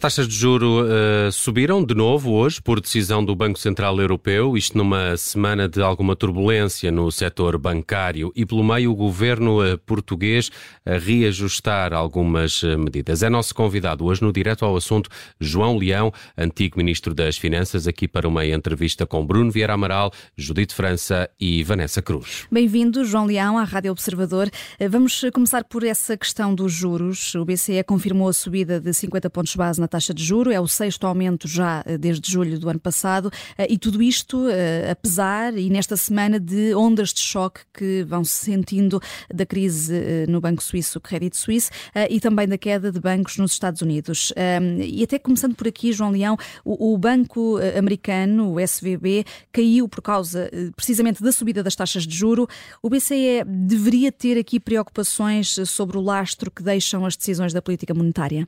taxas 0.00 0.26
de 0.26 0.34
juro 0.34 0.82
uh, 0.82 1.30
subiram 1.30 1.84
de 1.84 1.94
novo 1.94 2.32
hoje 2.32 2.58
por 2.62 2.80
decisão 2.80 3.22
do 3.22 3.36
Banco 3.36 3.58
Central 3.58 4.00
Europeu, 4.00 4.56
isto 4.56 4.78
numa 4.78 5.14
semana 5.18 5.68
de 5.68 5.82
alguma 5.82 6.16
turbulência 6.16 6.90
no 6.90 7.12
setor 7.12 7.58
bancário 7.58 8.32
e 8.34 8.46
pelo 8.46 8.64
meio 8.64 8.92
o 8.92 8.94
governo 8.94 9.62
uh, 9.62 9.76
português 9.76 10.50
a 10.86 10.96
reajustar 10.96 11.92
algumas 11.92 12.62
uh, 12.62 12.78
medidas. 12.78 13.22
É 13.22 13.28
nosso 13.28 13.54
convidado 13.54 14.06
hoje 14.06 14.22
no 14.22 14.32
Direto 14.32 14.64
ao 14.64 14.74
Assunto 14.74 15.10
João 15.38 15.76
Leão, 15.76 16.10
antigo 16.36 16.78
Ministro 16.78 17.12
das 17.12 17.36
Finanças, 17.36 17.86
aqui 17.86 18.08
para 18.08 18.26
uma 18.26 18.46
entrevista 18.46 19.06
com 19.06 19.26
Bruno 19.26 19.50
Vieira 19.50 19.74
Amaral, 19.74 20.10
Judite 20.34 20.74
França 20.74 21.28
e 21.38 21.62
Vanessa 21.62 22.00
Cruz. 22.00 22.46
Bem-vindo, 22.50 23.04
João 23.04 23.26
Leão, 23.26 23.58
à 23.58 23.64
Rádio 23.64 23.92
Observador. 23.92 24.48
Vamos 24.88 25.22
começar 25.34 25.62
por 25.64 25.84
essa 25.84 26.16
questão 26.16 26.54
dos 26.54 26.72
juros. 26.72 27.34
O 27.34 27.44
BCE 27.44 27.84
confirmou 27.84 28.30
a 28.30 28.32
subida 28.32 28.80
de 28.80 28.94
50 28.94 29.28
pontos 29.28 29.54
base 29.54 29.78
na 29.78 29.89
taxa 29.90 30.14
de 30.14 30.24
juro, 30.24 30.50
é 30.50 30.60
o 30.60 30.66
sexto 30.66 31.06
aumento 31.06 31.46
já 31.46 31.82
eh, 31.84 31.98
desde 31.98 32.30
julho 32.30 32.58
do 32.58 32.68
ano 32.68 32.80
passado, 32.80 33.30
eh, 33.58 33.66
e 33.68 33.76
tudo 33.76 34.02
isto 34.02 34.48
eh, 34.48 34.90
apesar 34.90 35.56
e 35.58 35.68
nesta 35.68 35.96
semana 35.96 36.38
de 36.38 36.74
ondas 36.74 37.12
de 37.12 37.20
choque 37.20 37.60
que 37.74 38.04
vão 38.04 38.24
se 38.24 38.46
sentindo 38.46 39.00
da 39.32 39.44
crise 39.44 40.26
no 40.28 40.40
Banco 40.40 40.62
Suíço, 40.62 41.00
Credit 41.00 41.36
Suisse, 41.36 41.70
e 42.08 42.20
também 42.20 42.46
da 42.46 42.56
queda 42.56 42.92
de 42.92 43.00
bancos 43.00 43.36
nos 43.36 43.52
Estados 43.52 43.82
Unidos. 43.82 44.32
E 44.80 45.02
até 45.02 45.18
começando 45.18 45.54
por 45.54 45.66
aqui, 45.66 45.92
João 45.92 46.10
Leão, 46.10 46.36
o 46.64 46.96
banco 46.96 47.58
americano, 47.76 48.52
o 48.52 48.60
SVB, 48.60 49.24
caiu 49.52 49.88
por 49.88 50.02
causa 50.02 50.50
precisamente 50.76 51.22
da 51.22 51.32
subida 51.32 51.62
das 51.62 51.74
taxas 51.74 52.06
de 52.06 52.16
juro. 52.16 52.46
O 52.82 52.88
BCE 52.88 53.44
deveria 53.46 54.12
ter 54.12 54.38
aqui 54.38 54.60
preocupações 54.60 55.58
sobre 55.66 55.98
o 55.98 56.00
lastro 56.00 56.50
que 56.50 56.62
deixam 56.62 57.04
as 57.04 57.16
decisões 57.16 57.52
da 57.52 57.62
política 57.62 57.94
monetária? 57.94 58.46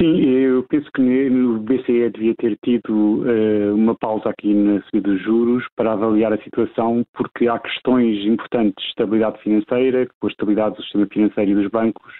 Sim, 0.00 0.18
eu 0.30 0.62
penso 0.62 0.90
que 0.92 1.02
o 1.02 1.58
BCE 1.58 2.08
devia 2.08 2.34
ter 2.36 2.56
tido 2.64 3.22
uh, 3.22 3.74
uma 3.74 3.94
pausa 3.94 4.30
aqui 4.30 4.54
na 4.54 4.80
subida 4.84 5.10
dos 5.10 5.22
juros 5.22 5.62
para 5.76 5.92
avaliar 5.92 6.32
a 6.32 6.42
situação, 6.42 7.04
porque 7.12 7.46
há 7.48 7.58
questões 7.58 8.24
importantes 8.24 8.82
de 8.82 8.88
estabilidade 8.88 9.42
financeira, 9.42 10.08
com 10.18 10.26
a 10.26 10.30
estabilidade 10.30 10.76
do 10.76 10.82
sistema 10.84 11.06
financeiro 11.12 11.50
e 11.50 11.54
dos 11.54 11.70
bancos, 11.70 12.14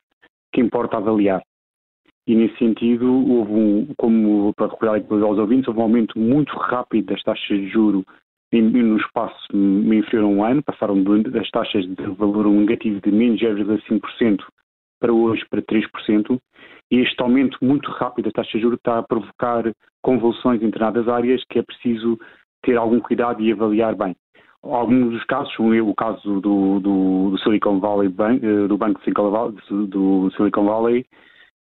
que 0.52 0.60
importa 0.60 0.98
avaliar. 0.98 1.42
E 2.26 2.34
nesse 2.34 2.58
sentido, 2.58 3.10
houve 3.10 3.52
um, 3.52 3.88
como 3.96 4.52
para 4.52 4.66
recordar 4.66 5.02
aos 5.22 5.38
ouvintes, 5.38 5.66
houve 5.66 5.80
um 5.80 5.84
aumento 5.84 6.18
muito 6.18 6.54
rápido 6.58 7.06
das 7.06 7.22
taxas 7.22 7.48
de 7.48 7.68
juro 7.68 8.04
em, 8.52 8.60
no 8.60 8.98
espaço 8.98 9.46
inferior 9.54 10.24
a 10.24 10.28
um 10.28 10.44
ano, 10.44 10.62
passaram 10.62 11.02
das 11.02 11.50
taxas 11.50 11.86
de 11.86 12.06
valor 12.18 12.46
negativo 12.46 13.00
de 13.00 13.10
menos 13.10 13.40
0,5% 13.40 14.44
para 15.00 15.12
hoje 15.14 15.42
para 15.48 15.62
3%, 15.62 16.38
e 16.90 16.98
este 16.98 17.22
aumento 17.22 17.58
muito 17.62 17.90
rápido 17.92 18.26
da 18.26 18.32
taxa 18.32 18.58
de 18.58 18.62
juros 18.62 18.78
está 18.78 18.98
a 18.98 19.02
provocar 19.02 19.72
convulsões 20.02 20.60
em 20.60 20.66
determinadas 20.66 21.08
áreas 21.08 21.42
que 21.48 21.58
é 21.58 21.62
preciso 21.62 22.18
ter 22.62 22.76
algum 22.76 23.00
cuidado 23.00 23.40
e 23.42 23.52
avaliar 23.52 23.94
bem. 23.94 24.14
Alguns 24.62 25.12
dos 25.12 25.24
casos, 25.24 25.54
o 25.58 25.94
caso 25.94 26.40
do, 26.40 26.80
do, 26.80 27.30
do 27.30 27.38
Silicon 27.38 27.80
Valley 27.80 28.10
Bank, 28.10 28.44
eh, 28.44 28.68
do 28.68 28.76
Banco 28.76 29.00
do 29.70 30.30
Silicon 30.36 30.64
Valley, 30.66 31.06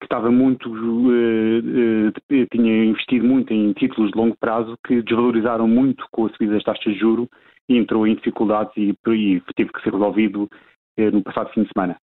que 0.00 0.06
estava 0.06 0.30
muito, 0.30 0.68
uh, 0.68 2.08
uh, 2.08 2.46
tinha 2.52 2.84
investido 2.84 3.24
muito 3.24 3.52
em 3.52 3.72
títulos 3.72 4.10
de 4.10 4.18
longo 4.18 4.36
prazo 4.38 4.76
que 4.86 5.02
desvalorizaram 5.02 5.68
muito 5.68 6.04
com 6.10 6.26
a 6.26 6.30
subida 6.30 6.54
das 6.54 6.64
taxas 6.64 6.94
de 6.94 6.98
juro 6.98 7.28
e 7.68 7.76
entrou 7.76 8.06
em 8.06 8.14
dificuldades 8.14 8.72
e, 8.76 8.96
e 9.08 9.42
teve 9.54 9.72
que 9.72 9.82
ser 9.82 9.92
resolvido 9.92 10.44
uh, 10.98 11.10
no 11.12 11.22
passado 11.22 11.50
fim 11.50 11.62
de 11.62 11.70
semana 11.72 11.96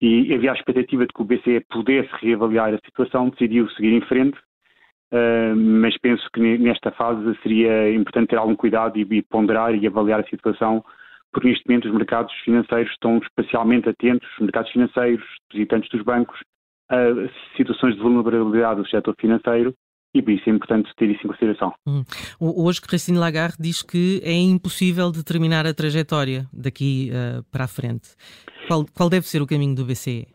e 0.00 0.34
havia 0.34 0.52
a 0.52 0.54
expectativa 0.54 1.06
de 1.06 1.12
que 1.12 1.22
o 1.22 1.24
BCE 1.24 1.64
pudesse 1.70 2.10
reavaliar 2.20 2.74
a 2.74 2.78
situação, 2.84 3.30
decidiu 3.30 3.68
seguir 3.70 3.92
em 3.92 4.00
frente, 4.02 4.36
uh, 5.12 5.56
mas 5.56 5.96
penso 5.98 6.28
que 6.32 6.40
nesta 6.58 6.90
fase 6.92 7.36
seria 7.42 7.92
importante 7.94 8.28
ter 8.28 8.36
algum 8.36 8.54
cuidado 8.54 8.98
e, 8.98 9.02
e, 9.02 9.22
ponderar 9.22 9.74
e 9.74 9.86
avaliar 9.86 10.20
a 10.20 10.28
situação, 10.28 10.84
porque 11.32 11.48
neste 11.48 11.66
momento 11.66 11.88
os 11.88 11.94
mercados 11.94 12.32
financeiros 12.44 12.92
estão 12.92 13.18
especialmente 13.18 13.88
atentos, 13.88 14.28
os 14.34 14.40
mercados 14.40 14.70
financeiros, 14.70 15.24
depositantes 15.50 15.90
dos 15.90 16.02
bancos, 16.02 16.38
a 16.90 17.56
situações 17.56 17.96
de 17.96 18.00
vulnerabilidade 18.00 18.80
do 18.80 18.88
setor 18.88 19.14
financeiro 19.18 19.74
e 20.16 20.22
por 20.22 20.30
isso 20.32 20.48
é 20.48 20.52
importante 20.52 20.90
ter 20.96 21.10
isso 21.10 21.20
em 21.24 21.28
consideração. 21.28 21.72
Hum. 21.86 22.02
Hoje, 22.40 22.80
Christine 22.80 23.18
Lagarde 23.18 23.56
diz 23.60 23.82
que 23.82 24.20
é 24.24 24.32
impossível 24.32 25.10
determinar 25.10 25.66
a 25.66 25.74
trajetória 25.74 26.46
daqui 26.52 27.10
uh, 27.10 27.44
para 27.50 27.64
a 27.64 27.68
frente. 27.68 28.10
Qual, 28.66 28.84
qual 28.94 29.08
deve 29.08 29.26
ser 29.26 29.42
o 29.42 29.46
caminho 29.46 29.74
do 29.74 29.84
BCE? 29.84 30.26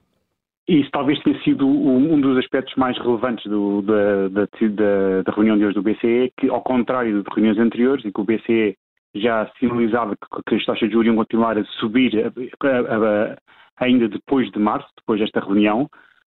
Isso 0.67 0.89
talvez 0.91 1.19
tenha 1.21 1.37
sido 1.43 1.67
um 1.67 2.21
dos 2.21 2.37
aspectos 2.37 2.73
mais 2.75 2.97
relevantes 2.97 3.43
do, 3.49 3.81
da, 3.81 4.29
da, 4.29 4.45
da, 4.45 5.21
da, 5.23 5.31
reunião 5.33 5.57
de 5.57 5.65
hoje 5.65 5.75
do 5.75 5.81
BCE, 5.81 6.31
que 6.37 6.49
ao 6.49 6.61
contrário 6.61 7.23
de 7.23 7.29
reuniões 7.29 7.57
anteriores, 7.57 8.05
em 8.05 8.11
que 8.11 8.21
o 8.21 8.23
BCE 8.23 8.77
já 9.15 9.51
sinalizava 9.59 10.15
que, 10.15 10.43
que 10.47 10.55
as 10.55 10.65
taxas 10.65 10.87
de 10.87 10.93
juros 10.93 11.07
iam 11.07 11.15
continuar 11.15 11.57
a 11.57 11.65
subir 11.79 12.13
a, 12.17 12.67
a, 12.67 13.31
a, 13.31 13.37
ainda 13.83 14.07
depois 14.07 14.49
de 14.51 14.59
março, 14.59 14.87
depois 14.95 15.19
desta 15.19 15.41
reunião, 15.41 15.89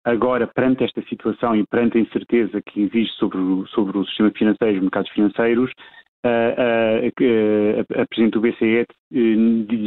agora 0.04 0.46
perante 0.46 0.84
esta 0.84 1.02
situação 1.08 1.56
e 1.56 1.64
perante 1.66 1.96
a 1.96 2.00
incerteza 2.00 2.60
que 2.60 2.82
existe 2.82 3.16
sobre 3.16 3.38
sobre 3.70 3.96
o 3.96 4.04
sistema 4.04 4.30
financeiro 4.32 4.74
e 4.74 4.78
os 4.78 4.82
mercados 4.82 5.10
financeiros, 5.12 5.70
a, 6.26 8.06
Presidente 8.06 8.32
do 8.32 8.40
BCE 8.40 8.80
eh, 8.80 8.86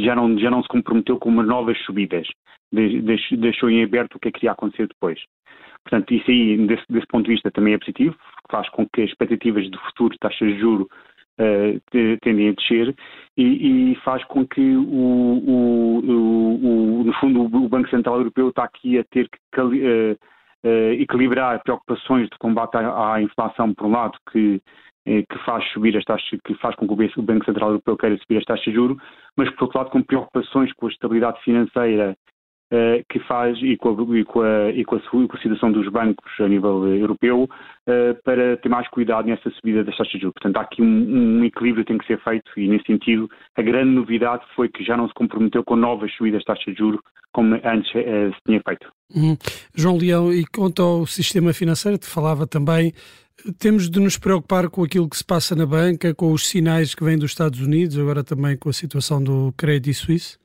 já 0.04 0.14
não, 0.14 0.38
já 0.38 0.50
não 0.50 0.62
se 0.62 0.68
comprometeu 0.68 1.18
com 1.18 1.28
umas 1.28 1.46
novas 1.46 1.78
subidas, 1.84 2.26
deixou 2.72 3.70
em 3.70 3.82
aberto 3.82 4.14
o 4.14 4.18
que 4.18 4.28
é 4.28 4.32
que 4.32 4.38
iria 4.40 4.52
acontecer 4.52 4.86
depois. 4.86 5.20
Portanto, 5.84 6.12
isso 6.12 6.30
aí, 6.30 6.56
desse, 6.66 6.84
desse, 6.88 7.06
ponto 7.06 7.24
de 7.24 7.32
vista, 7.32 7.50
também 7.50 7.74
é 7.74 7.78
positivo, 7.78 8.14
faz 8.50 8.68
com 8.70 8.86
que 8.88 9.02
as 9.02 9.10
expectativas 9.10 9.68
de 9.70 9.78
futuro 9.78 10.16
taxas 10.20 10.48
de 10.48 10.60
juro 10.60 10.88
uh, 11.40 12.18
tendem 12.22 12.50
a 12.50 12.52
descer 12.52 12.94
e, 13.36 13.92
e, 13.92 13.94
faz 14.04 14.22
com 14.24 14.46
que, 14.46 14.60
o, 14.60 14.82
o, 14.82 15.98
o, 15.98 17.04
no 17.04 17.12
fundo, 17.14 17.44
o 17.44 17.68
Banco 17.68 17.88
Central 17.88 18.18
Europeu 18.18 18.50
está 18.50 18.64
aqui 18.64 18.98
a 18.98 19.04
ter 19.04 19.28
que 19.28 19.60
uh, 19.60 20.12
uh, 20.64 20.92
equilibrar 20.92 21.62
preocupações 21.62 22.28
de 22.28 22.38
combate 22.38 22.76
à, 22.76 23.14
à 23.14 23.22
inflação, 23.22 23.74
por 23.74 23.86
um 23.86 23.92
lado, 23.92 24.18
que 24.30 24.56
eh, 24.56 24.60
que 25.04 25.38
faz 25.44 25.64
subir 25.72 25.96
as 25.96 26.04
taxas, 26.04 26.38
que 26.44 26.54
faz 26.56 26.74
com 26.76 26.86
que 26.86 26.92
o 26.92 27.22
Banco 27.22 27.44
Central 27.44 27.70
Europeu 27.70 27.96
queira 27.96 28.16
subir 28.18 28.38
as 28.38 28.44
taxas 28.44 28.64
de 28.64 28.72
juros, 28.72 28.98
mas 29.36 29.50
por 29.50 29.64
outro 29.64 29.78
lado 29.78 29.90
com 29.90 30.02
preocupações 30.02 30.72
com 30.74 30.86
a 30.86 30.90
estabilidade 30.90 31.42
financeira 31.42 32.16
uh, 32.70 33.04
que 33.08 33.18
faz 33.20 33.58
e 33.62 33.76
com, 33.76 33.90
a, 33.90 34.18
e, 34.18 34.24
com 34.24 34.40
a, 34.42 34.70
e, 34.70 34.84
com 34.84 34.96
a, 34.96 35.00
com 35.00 35.36
a 35.36 35.40
situação 35.40 35.72
dos 35.72 35.88
bancos 35.88 36.30
a 36.40 36.48
nível 36.48 36.86
europeu 36.86 37.44
uh, 37.44 38.22
para 38.24 38.56
ter 38.58 38.68
mais 38.68 38.88
cuidado 38.88 39.26
nessa 39.26 39.50
subida 39.50 39.84
das 39.84 39.96
taxas 39.96 40.14
de 40.14 40.20
juros. 40.20 40.34
Portanto, 40.34 40.56
há 40.56 40.60
aqui 40.62 40.82
um, 40.82 40.86
um, 41.40 41.44
equilíbrio 41.44 41.84
que 41.84 41.92
tem 41.92 41.98
que 41.98 42.06
ser 42.06 42.20
feito 42.22 42.50
e 42.56 42.68
nesse 42.68 42.86
sentido 42.86 43.28
a 43.56 43.62
grande 43.62 43.90
novidade 43.90 44.44
foi 44.54 44.68
que 44.68 44.84
já 44.84 44.96
não 44.96 45.08
se 45.08 45.14
comprometeu 45.14 45.64
com 45.64 45.76
novas 45.76 46.12
subidas 46.14 46.40
de 46.40 46.46
taxas 46.46 46.74
de 46.74 46.78
juros 46.78 47.00
como 47.32 47.54
antes 47.54 47.90
se 47.92 48.42
tinha 48.44 48.60
feito. 48.66 48.90
Hum. 49.14 49.36
João 49.72 49.96
Leão, 49.96 50.32
e 50.32 50.44
quanto 50.44 50.82
ao 50.82 51.06
sistema 51.06 51.52
financeiro, 51.52 51.96
te 51.96 52.06
falava 52.06 52.44
também 52.44 52.92
temos 53.58 53.88
de 53.88 54.00
nos 54.00 54.18
preocupar 54.18 54.68
com 54.68 54.84
aquilo 54.84 55.08
que 55.08 55.16
se 55.16 55.24
passa 55.24 55.54
na 55.54 55.66
banca, 55.66 56.14
com 56.14 56.32
os 56.32 56.48
sinais 56.48 56.94
que 56.94 57.04
vêm 57.04 57.18
dos 57.18 57.30
Estados 57.30 57.60
Unidos, 57.60 57.98
agora 57.98 58.22
também 58.22 58.56
com 58.56 58.68
a 58.68 58.72
situação 58.72 59.22
do 59.22 59.52
Credit 59.56 59.94
Suisse? 59.94 60.38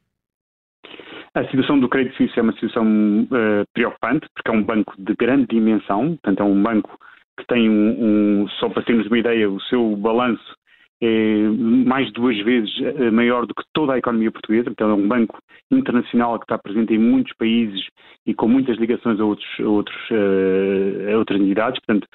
A 1.35 1.43
situação 1.49 1.77
do 1.77 1.89
Credit 1.89 2.15
Suisse 2.15 2.39
é 2.39 2.41
uma 2.41 2.53
situação 2.53 2.85
uh, 3.23 3.65
preocupante, 3.73 4.25
porque 4.33 4.49
é 4.49 4.53
um 4.53 4.63
banco 4.63 4.93
de 4.97 5.13
grande 5.15 5.47
dimensão, 5.47 6.11
portanto 6.11 6.39
é 6.39 6.43
um 6.43 6.63
banco 6.63 6.97
que 7.37 7.45
tem 7.45 7.69
um, 7.69 8.43
um 8.43 8.47
só 8.57 8.69
para 8.69 8.83
termos 8.83 9.05
uma 9.07 9.19
ideia, 9.19 9.49
o 9.49 9.59
seu 9.63 9.97
balanço 9.97 10.55
é 11.01 11.41
mais 11.49 12.07
de 12.07 12.13
duas 12.13 12.37
vezes 12.39 12.71
eh, 12.81 13.11
maior 13.11 13.45
do 13.45 13.53
que 13.53 13.63
toda 13.73 13.91
a 13.91 13.97
economia 13.97 14.31
portuguesa, 14.31 14.69
então 14.69 14.89
é 14.89 14.93
um 14.93 15.05
banco 15.05 15.37
internacional 15.69 16.39
que 16.39 16.45
está 16.45 16.57
presente 16.57 16.93
em 16.93 16.97
muitos 16.97 17.33
países 17.33 17.85
e 18.25 18.33
com 18.33 18.47
muitas 18.47 18.77
ligações 18.77 19.19
a, 19.19 19.25
outros, 19.25 19.49
a, 19.59 19.63
outros, 19.67 20.09
uh, 20.09 21.13
a 21.13 21.17
outras 21.17 21.41
entidades, 21.41 21.81
portanto 21.85 22.07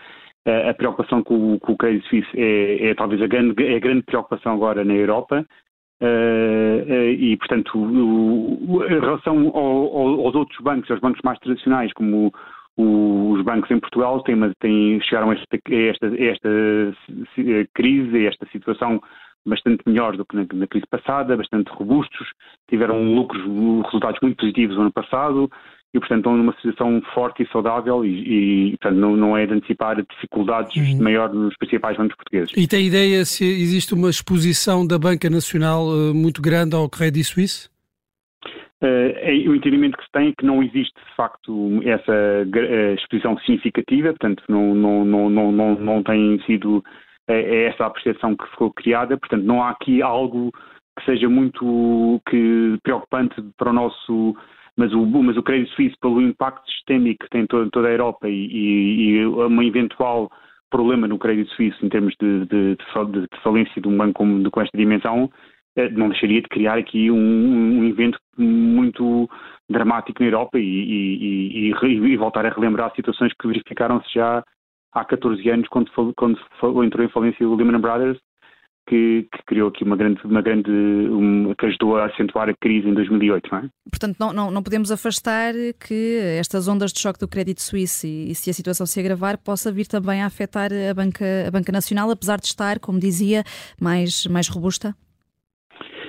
a 0.47 0.73
preocupação 0.73 1.23
com, 1.23 1.59
com 1.59 1.73
o 1.73 1.77
Credit 1.77 2.09
Suisse 2.09 2.29
é, 2.35 2.89
é, 2.89 2.95
talvez 2.95 3.21
a 3.21 3.27
grande, 3.27 3.63
é 3.63 3.77
a 3.77 3.81
grande 3.81 4.03
preocupação 4.03 4.55
agora 4.55 4.83
na 4.83 4.95
Europa. 4.95 5.45
Uh, 6.03 6.83
uh, 6.89 7.11
e, 7.13 7.37
portanto, 7.37 7.79
em 7.79 9.01
relação 9.01 9.49
ao, 9.49 9.97
ao, 9.97 10.27
aos 10.27 10.35
outros 10.35 10.59
bancos, 10.61 10.91
aos 10.91 11.01
bancos 11.01 11.21
mais 11.23 11.39
tradicionais, 11.41 11.93
como 11.93 12.33
os 12.79 13.43
bancos 13.43 13.71
em 13.71 13.79
Portugal, 13.79 14.23
têm, 14.23 14.37
têm, 14.61 15.01
chegaram 15.03 15.31
a 15.31 15.35
esta, 15.35 15.57
a 15.57 15.75
esta, 15.75 16.07
a 16.07 16.25
esta 16.25 17.69
crise, 17.75 18.17
a 18.17 18.29
esta 18.29 18.47
situação 18.51 19.01
bastante 19.45 19.83
melhores 19.87 20.19
do 20.19 20.25
que 20.25 20.37
na, 20.37 20.47
na, 20.53 20.67
crise 20.67 20.87
passada, 20.87 21.37
bastante 21.37 21.71
robustos, 21.71 22.29
tiveram 22.69 23.03
lucros, 23.03 23.43
resultados 23.85 24.21
muito 24.23 24.37
positivos 24.37 24.77
no 24.77 24.83
ano 24.83 24.93
passado, 24.93 25.51
e, 25.93 25.99
portanto, 25.99 26.19
estão 26.19 26.37
numa 26.37 26.55
situação 26.55 27.03
forte 27.15 27.43
e 27.43 27.49
saudável 27.49 28.05
e, 28.05 28.69
e 28.69 28.77
portanto, 28.79 28.99
não, 28.99 29.17
não 29.17 29.37
é 29.37 29.47
de 29.47 29.55
antecipar 29.55 29.97
dificuldades 29.97 30.75
uhum. 30.77 31.03
maior 31.03 31.33
nos 31.33 31.57
principais 31.57 31.97
bancos 31.97 32.17
portugueses. 32.17 32.53
E 32.57 32.69
tem 32.69 32.87
ideia 32.87 33.25
se 33.25 33.45
existe 33.45 33.95
uma 33.95 34.09
exposição 34.09 34.87
da 34.87 34.99
Banca 34.99 35.29
Nacional 35.29 35.87
uh, 35.89 36.15
muito 36.15 36.41
grande 36.41 36.77
ao 36.77 36.89
Credit 36.89 37.25
Suisse? 37.25 37.69
Uh, 38.83 39.51
o 39.51 39.55
entendimento 39.55 39.99
que 39.99 40.05
se 40.05 40.13
tem 40.13 40.29
é 40.29 40.33
que 40.39 40.47
não 40.47 40.63
existe, 40.63 40.95
de 40.95 41.15
facto, 41.15 41.83
essa 41.85 42.13
uh, 42.13 42.95
exposição 42.95 43.37
significativa, 43.41 44.09
portanto, 44.09 44.43
não, 44.49 44.75
não, 44.75 45.05
não, 45.05 45.29
não, 45.29 45.53
não, 45.53 45.75
não 45.75 46.03
tem 46.03 46.41
sido 46.47 46.79
uh, 46.79 46.85
essa 47.29 47.85
a 47.85 47.91
percepção 47.91 48.35
que 48.35 48.49
ficou 48.51 48.73
criada, 48.73 49.19
portanto, 49.19 49.45
não 49.45 49.63
há 49.63 49.71
aqui 49.71 50.01
algo 50.01 50.51
que 50.99 51.05
seja 51.05 51.29
muito 51.29 52.23
que, 52.29 52.79
preocupante 52.83 53.35
para 53.59 53.71
o 53.71 53.75
nosso. 53.75 54.35
Mas 54.81 54.95
o, 54.95 55.05
mas 55.05 55.37
o 55.37 55.43
crédito 55.43 55.75
suíço, 55.75 55.95
pelo 56.01 56.23
impacto 56.23 56.67
sistémico 56.71 57.23
que 57.25 57.31
tem 57.31 57.47
toda, 57.47 57.69
toda 57.71 57.89
a 57.89 57.91
Europa 57.91 58.27
e, 58.31 58.47
e, 58.47 59.11
e 59.11 59.27
uma 59.27 59.63
eventual 59.63 60.31
problema 60.71 61.07
no 61.07 61.19
crédito 61.19 61.51
suíço 61.51 61.85
em 61.85 61.91
termos 61.91 62.15
de, 62.19 62.47
de, 62.47 62.77
de, 62.77 63.21
de 63.21 63.43
falência 63.43 63.83
de 63.83 63.87
um 63.87 63.95
banco 63.95 64.15
com, 64.15 64.43
com 64.51 64.61
esta 64.63 64.79
dimensão, 64.79 65.31
eh, 65.77 65.91
não 65.91 66.09
deixaria 66.09 66.41
de 66.41 66.49
criar 66.49 66.79
aqui 66.79 67.11
um, 67.11 67.81
um 67.81 67.85
evento 67.85 68.19
muito 68.39 69.29
dramático 69.69 70.23
na 70.23 70.29
Europa 70.31 70.59
e, 70.59 70.63
e, 70.63 71.71
e, 71.71 71.85
e, 71.87 72.17
voltar 72.17 72.47
a 72.47 72.49
relembrar 72.49 72.91
situações 72.95 73.35
que 73.39 73.49
verificaram-se 73.49 74.11
já 74.15 74.43
há 74.95 75.05
14 75.05 75.47
anos 75.51 75.69
quando, 75.69 75.91
quando 76.17 76.39
entrou 76.85 77.05
em 77.05 77.11
falência 77.11 77.47
o 77.47 77.55
Lehman 77.55 77.81
Brothers 77.81 78.19
que, 78.91 79.29
que, 79.33 79.43
criou 79.47 79.69
aqui 79.69 79.85
uma 79.85 79.97
grande, 79.97 80.21
uma 80.25 80.43
grande 80.43 80.71
um, 80.71 81.55
que 81.55 81.67
ajudou 81.67 81.97
a 81.97 82.07
acentuar 82.07 82.49
a 82.49 82.55
crise 82.55 82.89
em 82.89 82.95
2008, 82.95 83.49
não 83.53 83.59
é? 83.59 83.69
Portanto, 83.89 84.17
não, 84.19 84.33
não, 84.33 84.51
não 84.51 84.63
podemos 84.63 84.91
afastar 84.91 85.55
que 85.79 86.19
estas 86.39 86.67
ondas 86.67 86.93
de 86.93 86.99
choque 86.99 87.21
do 87.21 87.29
crédito 87.29 87.63
suíço 87.63 88.09
e, 88.09 88.33
e, 88.33 88.35
se 88.35 88.51
a 88.51 88.53
situação 88.53 88.85
se 88.85 88.99
agravar, 88.99 89.39
possa 89.39 89.71
vir 89.71 89.87
também 89.87 90.21
a 90.21 90.27
afetar 90.27 90.71
a 90.73 90.93
banca, 90.93 91.25
a 91.47 91.51
banca 91.53 91.71
nacional, 91.71 92.11
apesar 92.11 92.41
de 92.41 92.47
estar, 92.47 92.81
como 92.81 92.99
dizia, 92.99 93.45
mais, 93.81 94.27
mais 94.27 94.49
robusta? 94.49 94.93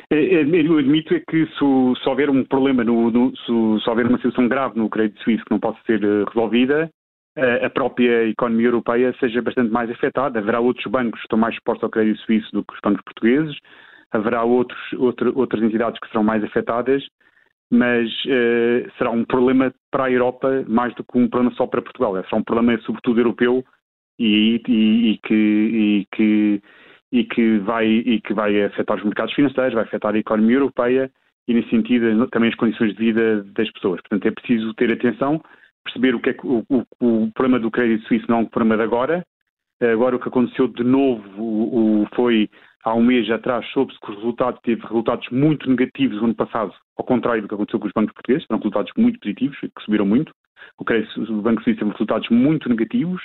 É, 0.09 0.15
é, 0.15 0.41
eu 0.43 0.77
admito 0.77 1.13
é 1.13 1.19
que 1.19 1.45
se, 1.45 2.03
se 2.03 2.09
houver 2.09 2.29
um 2.29 2.43
problema, 2.43 2.83
no, 2.83 3.11
no, 3.11 3.31
se, 3.37 3.83
se, 3.83 3.89
houver 3.89 4.07
uma 4.07 4.17
situação 4.17 4.47
grave 4.47 4.77
no 4.77 4.89
crédito 4.89 5.23
suíço 5.23 5.45
que 5.45 5.51
não 5.51 5.59
possa 5.59 5.79
ser 5.85 6.03
eh, 6.03 6.25
resolvida, 6.27 6.89
a 7.35 7.69
própria 7.69 8.27
economia 8.27 8.67
europeia 8.67 9.15
seja 9.19 9.41
bastante 9.41 9.71
mais 9.71 9.89
afetada. 9.89 10.39
Haverá 10.39 10.59
outros 10.59 10.85
bancos 10.87 11.19
que 11.19 11.25
estão 11.25 11.39
mais 11.39 11.55
expostos 11.55 11.83
ao 11.83 11.89
crédito 11.89 12.19
suíço 12.21 12.51
do 12.51 12.63
que 12.63 12.73
os 12.73 12.79
bancos 12.83 13.01
portugueses, 13.03 13.57
haverá 14.11 14.43
outros, 14.43 14.79
outro, 14.93 15.31
outras 15.37 15.63
entidades 15.63 15.99
que 15.99 16.07
serão 16.09 16.23
mais 16.23 16.43
afetadas, 16.43 17.03
mas 17.71 18.09
uh, 18.25 18.91
será 18.97 19.11
um 19.11 19.23
problema 19.23 19.73
para 19.89 20.05
a 20.05 20.11
Europa 20.11 20.65
mais 20.67 20.93
do 20.95 21.03
que 21.03 21.17
um 21.17 21.29
problema 21.29 21.55
só 21.55 21.65
para 21.65 21.81
Portugal. 21.81 22.15
Será 22.25 22.37
um 22.37 22.43
problema 22.43 22.77
sobretudo 22.81 23.21
europeu 23.21 23.63
e, 24.19 24.61
e, 24.67 25.11
e 25.11 25.17
que, 25.19 25.33
e 25.33 26.07
que 26.13 26.61
e 27.11 27.25
que 27.25 27.57
vai, 27.59 27.85
e 27.87 28.21
que 28.21 28.33
vai 28.33 28.63
afetar 28.63 28.97
os 28.97 29.03
mercados 29.03 29.33
financeiros, 29.33 29.73
vai 29.73 29.83
afetar 29.83 30.15
a 30.15 30.19
economia 30.19 30.55
europeia 30.55 31.11
e, 31.47 31.53
nesse 31.53 31.69
sentido, 31.69 32.27
também 32.27 32.49
as 32.49 32.55
condições 32.55 32.95
de 32.95 33.05
vida 33.05 33.43
das 33.55 33.69
pessoas. 33.71 33.99
Portanto, 34.01 34.25
é 34.27 34.31
preciso 34.31 34.73
ter 34.75 34.91
atenção, 34.91 35.41
perceber 35.83 36.15
o 36.15 36.19
que 36.19 36.29
é 36.29 36.33
que 36.33 36.45
o, 36.45 36.63
o, 36.69 36.83
o 36.99 37.31
problema 37.33 37.59
do 37.59 37.71
crédito 37.71 38.07
suíço 38.07 38.25
não 38.29 38.37
é 38.37 38.41
um 38.41 38.45
problema 38.45 38.77
de 38.77 38.83
agora. 38.83 39.25
Agora, 39.81 40.15
o 40.15 40.19
que 40.19 40.27
aconteceu 40.27 40.67
de 40.67 40.83
novo 40.83 41.23
o, 41.41 42.07
foi 42.15 42.47
há 42.83 42.93
um 42.93 43.03
mês 43.03 43.29
atrás, 43.31 43.65
soube-se 43.71 43.99
que 43.99 44.11
os 44.11 44.17
resultados 44.17 44.59
teve 44.61 44.81
resultados 44.81 45.27
muito 45.31 45.69
negativos 45.69 46.17
no 46.17 46.25
ano 46.25 46.35
passado, 46.35 46.73
ao 46.97 47.05
contrário 47.05 47.41
do 47.41 47.47
que 47.47 47.53
aconteceu 47.53 47.79
com 47.79 47.87
os 47.87 47.93
bancos 47.93 48.13
portugueses, 48.13 48.45
foram 48.45 48.59
resultados 48.59 48.91
muito 48.97 49.19
positivos, 49.19 49.57
que 49.59 49.83
subiram 49.83 50.05
muito. 50.05 50.33
O, 50.77 50.85
crédito, 50.85 51.21
o 51.21 51.41
Banco 51.41 51.63
Suíço 51.63 51.79
teve 51.79 51.91
resultados 51.91 52.29
muito 52.29 52.69
negativos 52.69 53.23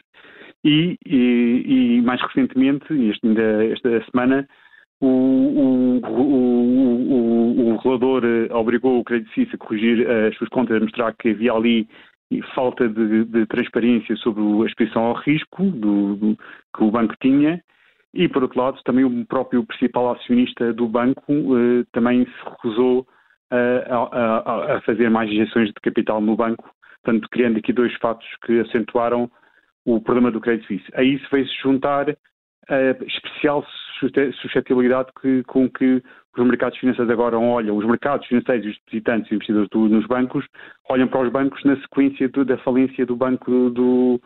e, 0.64 0.96
e, 1.06 1.98
e 1.98 2.02
mais 2.02 2.20
recentemente, 2.22 2.86
este, 2.92 3.26
ainda 3.26 3.64
esta 3.66 4.04
semana, 4.10 4.46
o, 5.00 5.06
o, 5.06 6.00
o, 6.06 7.70
o, 7.72 7.76
regulador 7.76 8.24
eh, 8.24 8.48
obrigou 8.54 8.98
o 8.98 9.04
Credit 9.04 9.30
Suisse 9.34 9.54
a 9.54 9.58
corrigir 9.58 10.08
as 10.08 10.34
suas 10.36 10.48
contas, 10.48 10.76
a 10.78 10.80
mostrar 10.80 11.14
que 11.16 11.30
havia 11.30 11.52
ali 11.52 11.86
falta 12.54 12.88
de, 12.88 13.24
de 13.24 13.46
transparência 13.46 14.16
sobre 14.16 14.42
a 14.42 14.66
exposição 14.66 15.04
ao 15.04 15.14
risco 15.14 15.64
do, 15.64 16.16
do, 16.16 16.36
que 16.76 16.82
o 16.82 16.90
banco 16.90 17.14
tinha 17.20 17.62
e, 18.12 18.28
por 18.28 18.42
outro 18.42 18.60
lado, 18.60 18.80
também 18.84 19.04
o 19.04 19.26
próprio 19.26 19.64
principal 19.64 20.12
acionista 20.12 20.72
do 20.72 20.88
banco 20.88 21.22
eh, 21.30 21.84
também 21.92 22.24
se 22.24 22.50
recusou 22.50 23.06
a, 23.50 23.56
a, 23.94 24.76
a, 24.76 24.80
fazer 24.82 25.10
mais 25.10 25.30
injeções 25.30 25.68
de 25.68 25.74
capital 25.82 26.20
no 26.20 26.34
banco, 26.34 26.68
portanto, 27.02 27.28
criando 27.30 27.58
aqui 27.58 27.72
dois 27.72 27.94
fatos 27.96 28.26
que 28.44 28.60
acentuaram 28.60 29.30
o 29.84 30.00
problema 30.00 30.30
do 30.30 30.40
crédito 30.40 30.66
suíço. 30.66 30.90
A 30.94 31.02
isso 31.02 31.26
veio-se 31.30 31.54
juntar 31.62 32.06
a 32.68 33.04
especial 33.04 33.64
suscetibilidade 34.40 35.10
que, 35.20 35.42
com 35.44 35.68
que 35.70 36.02
os 36.36 36.46
mercados 36.46 36.78
financeiros 36.78 37.10
agora 37.10 37.38
olham, 37.38 37.76
os 37.76 37.86
mercados 37.86 38.26
financeiros, 38.26 38.66
os 38.66 38.78
depositantes 38.84 39.30
e 39.30 39.34
investidores 39.34 39.68
do, 39.70 39.88
nos 39.88 40.06
bancos, 40.06 40.44
olham 40.88 41.08
para 41.08 41.22
os 41.22 41.32
bancos 41.32 41.62
na 41.64 41.76
sequência 41.80 42.28
do, 42.28 42.44
da 42.44 42.58
falência 42.58 43.06
do 43.06 43.16
banco 43.16 43.70
do, 43.70 44.20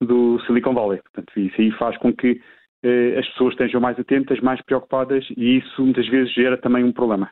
do 0.00 0.40
Silicon 0.46 0.74
Valley. 0.74 1.00
Portanto, 1.02 1.38
isso 1.38 1.60
aí 1.60 1.70
faz 1.72 1.96
com 1.98 2.12
que 2.12 2.40
eh, 2.82 3.18
as 3.18 3.28
pessoas 3.28 3.52
estejam 3.52 3.80
mais 3.80 3.98
atentas, 3.98 4.40
mais 4.40 4.60
preocupadas 4.62 5.24
e 5.36 5.58
isso 5.58 5.82
muitas 5.82 6.08
vezes 6.08 6.34
gera 6.34 6.56
também 6.56 6.84
um 6.84 6.92
problema. 6.92 7.30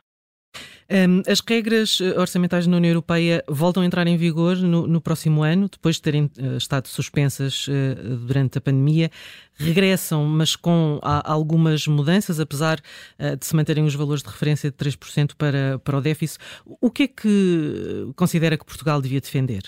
As 1.25 1.39
regras 1.39 2.01
eh, 2.01 2.19
orçamentais 2.19 2.67
na 2.67 2.75
União 2.75 2.91
Europeia 2.91 3.41
voltam 3.47 3.81
a 3.81 3.85
entrar 3.85 4.05
em 4.07 4.17
vigor 4.17 4.57
no, 4.57 4.85
no 4.85 5.01
próximo 5.01 5.41
ano, 5.41 5.69
depois 5.71 5.95
de 5.95 6.01
terem 6.01 6.29
eh, 6.37 6.57
estado 6.57 6.87
suspensas 6.87 7.65
eh, 7.69 7.95
durante 8.27 8.57
a 8.57 8.61
pandemia. 8.61 9.09
Regressam, 9.57 10.25
mas 10.25 10.55
com 10.55 10.99
algumas 11.01 11.87
mudanças, 11.87 12.39
apesar 12.39 12.77
de 12.77 13.45
se 13.45 13.55
manterem 13.55 13.83
os 13.83 13.93
valores 13.93 14.23
de 14.23 14.29
referência 14.29 14.71
de 14.71 14.75
3% 14.75 15.37
para, 15.37 15.77
para 15.77 15.97
o 15.97 16.01
déficit. 16.01 16.39
O 16.81 16.89
que 16.89 17.03
é 17.03 17.07
que 17.07 18.11
considera 18.15 18.57
que 18.57 18.65
Portugal 18.65 18.99
devia 18.99 19.19
defender? 19.19 19.61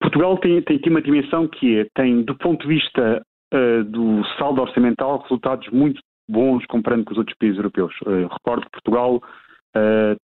Portugal 0.00 0.38
tem, 0.38 0.62
tem 0.62 0.76
aqui 0.76 0.88
uma 0.88 1.02
dimensão 1.02 1.48
que 1.48 1.80
é, 1.80 1.86
tem, 1.96 2.22
do 2.22 2.36
ponto 2.36 2.62
de 2.62 2.74
vista 2.74 3.22
uh, 3.52 3.84
do 3.84 4.22
saldo 4.38 4.60
orçamental, 4.60 5.20
resultados 5.22 5.68
muito 5.72 6.00
bons 6.28 6.64
comparando 6.66 7.04
com 7.04 7.12
os 7.12 7.18
outros 7.18 7.36
países 7.38 7.56
europeus. 7.56 7.92
Uh, 8.02 8.28
recordo 8.28 8.64
que 8.66 8.70
Portugal 8.70 9.20
Uh, 9.76 10.14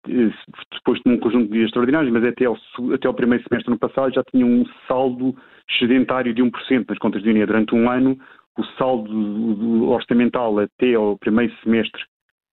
depois 0.73 1.01
de 1.05 1.11
um 1.11 1.19
conjunto 1.19 1.47
de 1.47 1.55
dias 1.55 1.67
extraordinários, 1.67 2.13
mas 2.13 2.25
até 2.25 2.45
ao, 2.45 2.57
até 2.95 3.09
ao 3.09 3.15
primeiro 3.15 3.43
semestre 3.49 3.73
ano 3.73 3.81
passado 3.81 4.15
já 4.15 4.23
tinha 4.31 4.47
um 4.47 4.65
saldo 4.87 5.35
excedentário 5.69 6.33
de 6.33 6.41
1% 6.41 6.85
nas 6.89 6.99
contas 6.99 7.21
de 7.23 7.31
União. 7.31 7.47
Durante 7.47 7.75
um 7.75 7.91
ano, 7.91 8.17
o 8.57 8.65
saldo 8.79 9.89
orçamental 9.89 10.59
até 10.59 10.95
ao 10.95 11.19
primeiro 11.19 11.53
semestre 11.65 12.01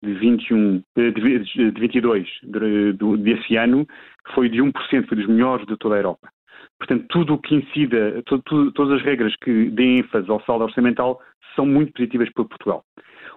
de, 0.04 0.14
21, 0.14 0.82
de, 0.96 1.10
de 1.12 1.80
22 1.80 2.28
de, 2.42 2.92
de, 2.92 3.16
desse 3.18 3.56
ano 3.56 3.86
foi 4.34 4.48
de 4.48 4.58
1%, 4.58 4.72
foi 5.08 5.16
dos 5.16 5.26
melhores 5.26 5.66
de 5.66 5.76
toda 5.76 5.96
a 5.96 5.98
Europa. 5.98 6.28
Portanto, 6.78 7.06
tudo 7.08 7.34
o 7.34 7.38
que 7.38 7.54
incida, 7.54 8.22
todo, 8.26 8.42
tudo, 8.44 8.72
todas 8.72 9.00
as 9.00 9.02
regras 9.02 9.34
que 9.36 9.70
deem 9.70 10.00
ênfase 10.00 10.30
ao 10.30 10.42
saldo 10.42 10.64
orçamental 10.64 11.20
são 11.54 11.64
muito 11.64 11.92
positivas 11.92 12.30
para 12.32 12.44
Portugal. 12.44 12.84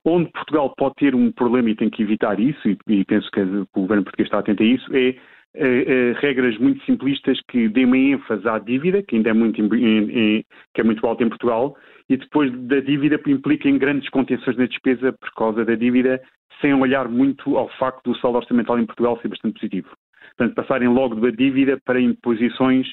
Onde 0.09 0.31
Portugal 0.31 0.73
pode 0.77 0.95
ter 0.95 1.13
um 1.13 1.33
problema 1.33 1.69
e 1.69 1.75
tem 1.75 1.89
que 1.89 2.01
evitar 2.01 2.39
isso, 2.39 2.61
e, 2.65 3.03
penso 3.03 3.29
que 3.29 3.41
o 3.41 3.67
governo 3.75 4.05
português 4.05 4.27
está 4.27 4.39
atento 4.39 4.63
a 4.63 4.65
isso, 4.65 4.95
é 4.95 5.15
Uh, 5.55 5.59
uh, 5.59 6.13
regras 6.19 6.55
muito 6.59 6.83
simplistas 6.85 7.39
que 7.49 7.67
dêem 7.69 7.87
uma 7.87 7.97
ênfase 7.97 8.47
à 8.47 8.59
dívida, 8.59 9.01
que 9.01 9.15
ainda 9.15 9.31
é 9.31 9.33
muito, 9.33 9.59
em, 9.59 10.11
em, 10.11 10.45
que 10.71 10.81
é 10.81 10.83
muito 10.83 11.03
alta 11.07 11.23
em 11.23 11.29
Portugal, 11.29 11.75
e 12.07 12.15
depois 12.15 12.51
da 12.67 12.79
dívida 12.79 13.19
implica 13.25 13.67
em 13.67 13.79
grandes 13.79 14.07
contenções 14.09 14.55
na 14.55 14.67
despesa 14.67 15.13
por 15.13 15.31
causa 15.33 15.65
da 15.65 15.73
dívida, 15.73 16.21
sem 16.61 16.75
olhar 16.75 17.09
muito 17.09 17.57
ao 17.57 17.69
facto 17.79 18.03
do 18.11 18.19
saldo 18.19 18.37
orçamental 18.37 18.77
em 18.77 18.85
Portugal 18.85 19.19
ser 19.19 19.29
bastante 19.29 19.53
positivo. 19.55 19.89
Portanto, 20.35 20.53
passarem 20.53 20.89
logo 20.89 21.15
da 21.15 21.31
dívida 21.31 21.79
para 21.83 21.99
imposições 21.99 22.87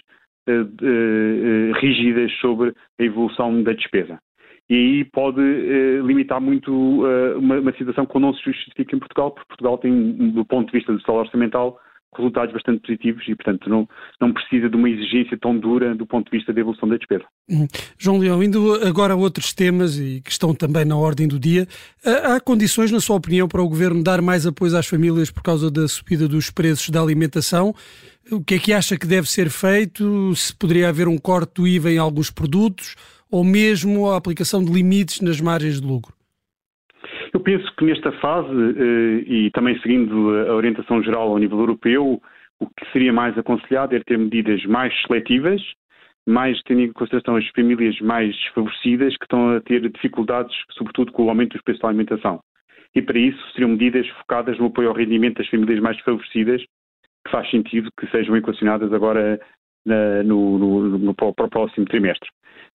uh, 0.49 1.73
rígidas 1.80 2.33
sobre 2.40 2.73
a 2.99 3.02
evolução 3.02 3.62
da 3.62 3.75
despesa 3.75 4.18
e 4.68 4.75
aí 4.75 5.04
pode 5.04 5.40
eh, 5.40 6.00
limitar 6.02 6.40
muito 6.40 6.73
uh, 6.73 7.38
uma, 7.38 7.61
uma, 7.61 7.73
situação 7.76 8.06
que 8.06 8.18
não 8.18 8.33
se 8.33 8.42
justifica 8.44 8.97
em 8.97 8.99
Portugal, 8.99 9.30
porque 9.30 9.49
Portugal 9.49 9.78
tem, 9.78 10.33
do 10.33 10.44
ponto 10.44 10.73
de 10.73 10.78
vista 10.78 10.92
do 10.92 11.00
salário 11.02 11.26
orçamental, 11.26 11.78
resultados 12.16 12.52
bastante 12.52 12.80
positivos 12.80 13.25
e, 13.28 13.35
portanto, 13.35 13.68
não, 13.68 13.88
não 14.21 14.33
precisa 14.33 14.68
de 14.71 14.76
uma 14.76 14.88
exigência 14.88 15.37
tão 15.37 15.59
dura 15.59 15.94
do 15.94 16.06
ponto 16.06 16.30
de 16.30 16.38
vista 16.38 16.52
da 16.52 16.61
evolução 16.61 16.88
da 16.88 16.97
despesa. 16.97 17.25
Hum. 17.50 17.66
João 17.99 18.18
Leão, 18.18 18.42
indo 18.42 18.75
agora 18.87 19.14
a 19.14 19.16
outros 19.16 19.52
temas 19.52 19.99
e 19.99 20.21
que 20.21 20.30
estão 20.30 20.54
também 20.54 20.85
na 20.85 20.97
ordem 20.97 21.28
do 21.28 21.38
dia, 21.38 21.66
há 22.04 22.40
condições, 22.40 22.90
na 22.90 23.00
sua 23.00 23.16
opinião, 23.16 23.49
para 23.49 23.62
o 23.62 23.68
Governo 23.68 24.02
dar 24.02 24.23
mais 24.23 24.47
apoio 24.47 24.76
às 24.76 24.87
famílias 24.87 25.30
por 25.30 25.42
causa 25.42 25.71
da 25.71 25.87
subida 25.88 26.28
dos 26.28 26.50
preços 26.50 26.88
da 26.88 27.00
alimentação? 27.00 27.75
O 28.30 28.42
que 28.42 28.54
é 28.54 28.59
que 28.59 28.73
acha 28.73 28.97
que 28.97 29.06
deve 29.06 29.28
ser 29.28 29.50
feito? 29.50 30.35
Se 30.35 30.54
poderia 30.56 30.88
haver 30.88 31.09
um 31.09 31.18
corte 31.18 31.54
do 31.56 31.68
IVA 31.68 31.90
em 31.90 31.99
alguns 31.99 32.30
produtos? 32.30 32.94
Ou 33.35 33.43
mesmo 33.43 34.09
a 34.09 34.17
aplicação 34.17 34.64
de 34.64 34.73
limites 34.73 35.21
nas 35.21 35.41
margens 35.41 35.81
de 35.81 35.87
lucro? 35.88 36.14
Eu 37.33 37.41
penso 37.41 37.67
que 37.75 37.85
nesta 37.85 38.12
fase, 38.21 38.49
eh, 38.49 39.25
e 39.26 39.50
também 39.50 39.76
seguindo 39.81 40.31
a 40.49 40.55
orientação 40.55 41.03
geral 41.03 41.31
ao 41.31 41.38
nível 41.38 41.59
europeu, 41.59 42.23
o 42.61 42.67
que 42.67 42.93
seria 42.93 43.12
mais 43.12 43.37
aconselhado 43.37 43.97
é 43.97 44.00
ter 44.07 44.17
medidas 44.17 44.64
mais 44.67 44.95
seletivas, 45.03 45.61
mais 46.25 46.62
tendo 46.62 46.83
em 46.83 46.93
consideração 46.93 47.35
as 47.35 47.45
famílias 47.49 47.99
mais 47.99 48.31
desfavorecidas 48.37 49.17
que 49.17 49.25
estão 49.25 49.57
a 49.57 49.61
ter 49.61 49.81
dificuldades, 49.91 50.55
sobretudo 50.71 51.11
com 51.11 51.25
o 51.25 51.29
aumento 51.29 51.55
dos 51.55 51.62
preços 51.62 51.83
da 51.83 51.88
alimentação. 51.88 52.38
E 52.95 53.03
para 53.03 53.19
isso 53.19 53.50
seriam 53.50 53.71
medidas 53.71 54.07
focadas 54.21 54.57
no 54.61 54.67
apoio 54.67 54.91
ao 54.91 54.95
rendimento 54.95 55.38
das 55.38 55.49
famílias 55.49 55.81
mais 55.81 55.97
desfavorecidas, 55.97 56.62
que 56.62 57.33
faz 57.33 57.50
sentido 57.50 57.91
que 57.99 58.07
sejam 58.12 58.37
equacionadas 58.37 58.93
agora 58.93 59.41
na, 59.85 60.23
no, 60.23 60.57
no, 60.57 60.99
no, 60.99 61.14
para 61.14 61.47
o 61.47 61.50
próximo 61.50 61.85
trimestre. 61.87 62.31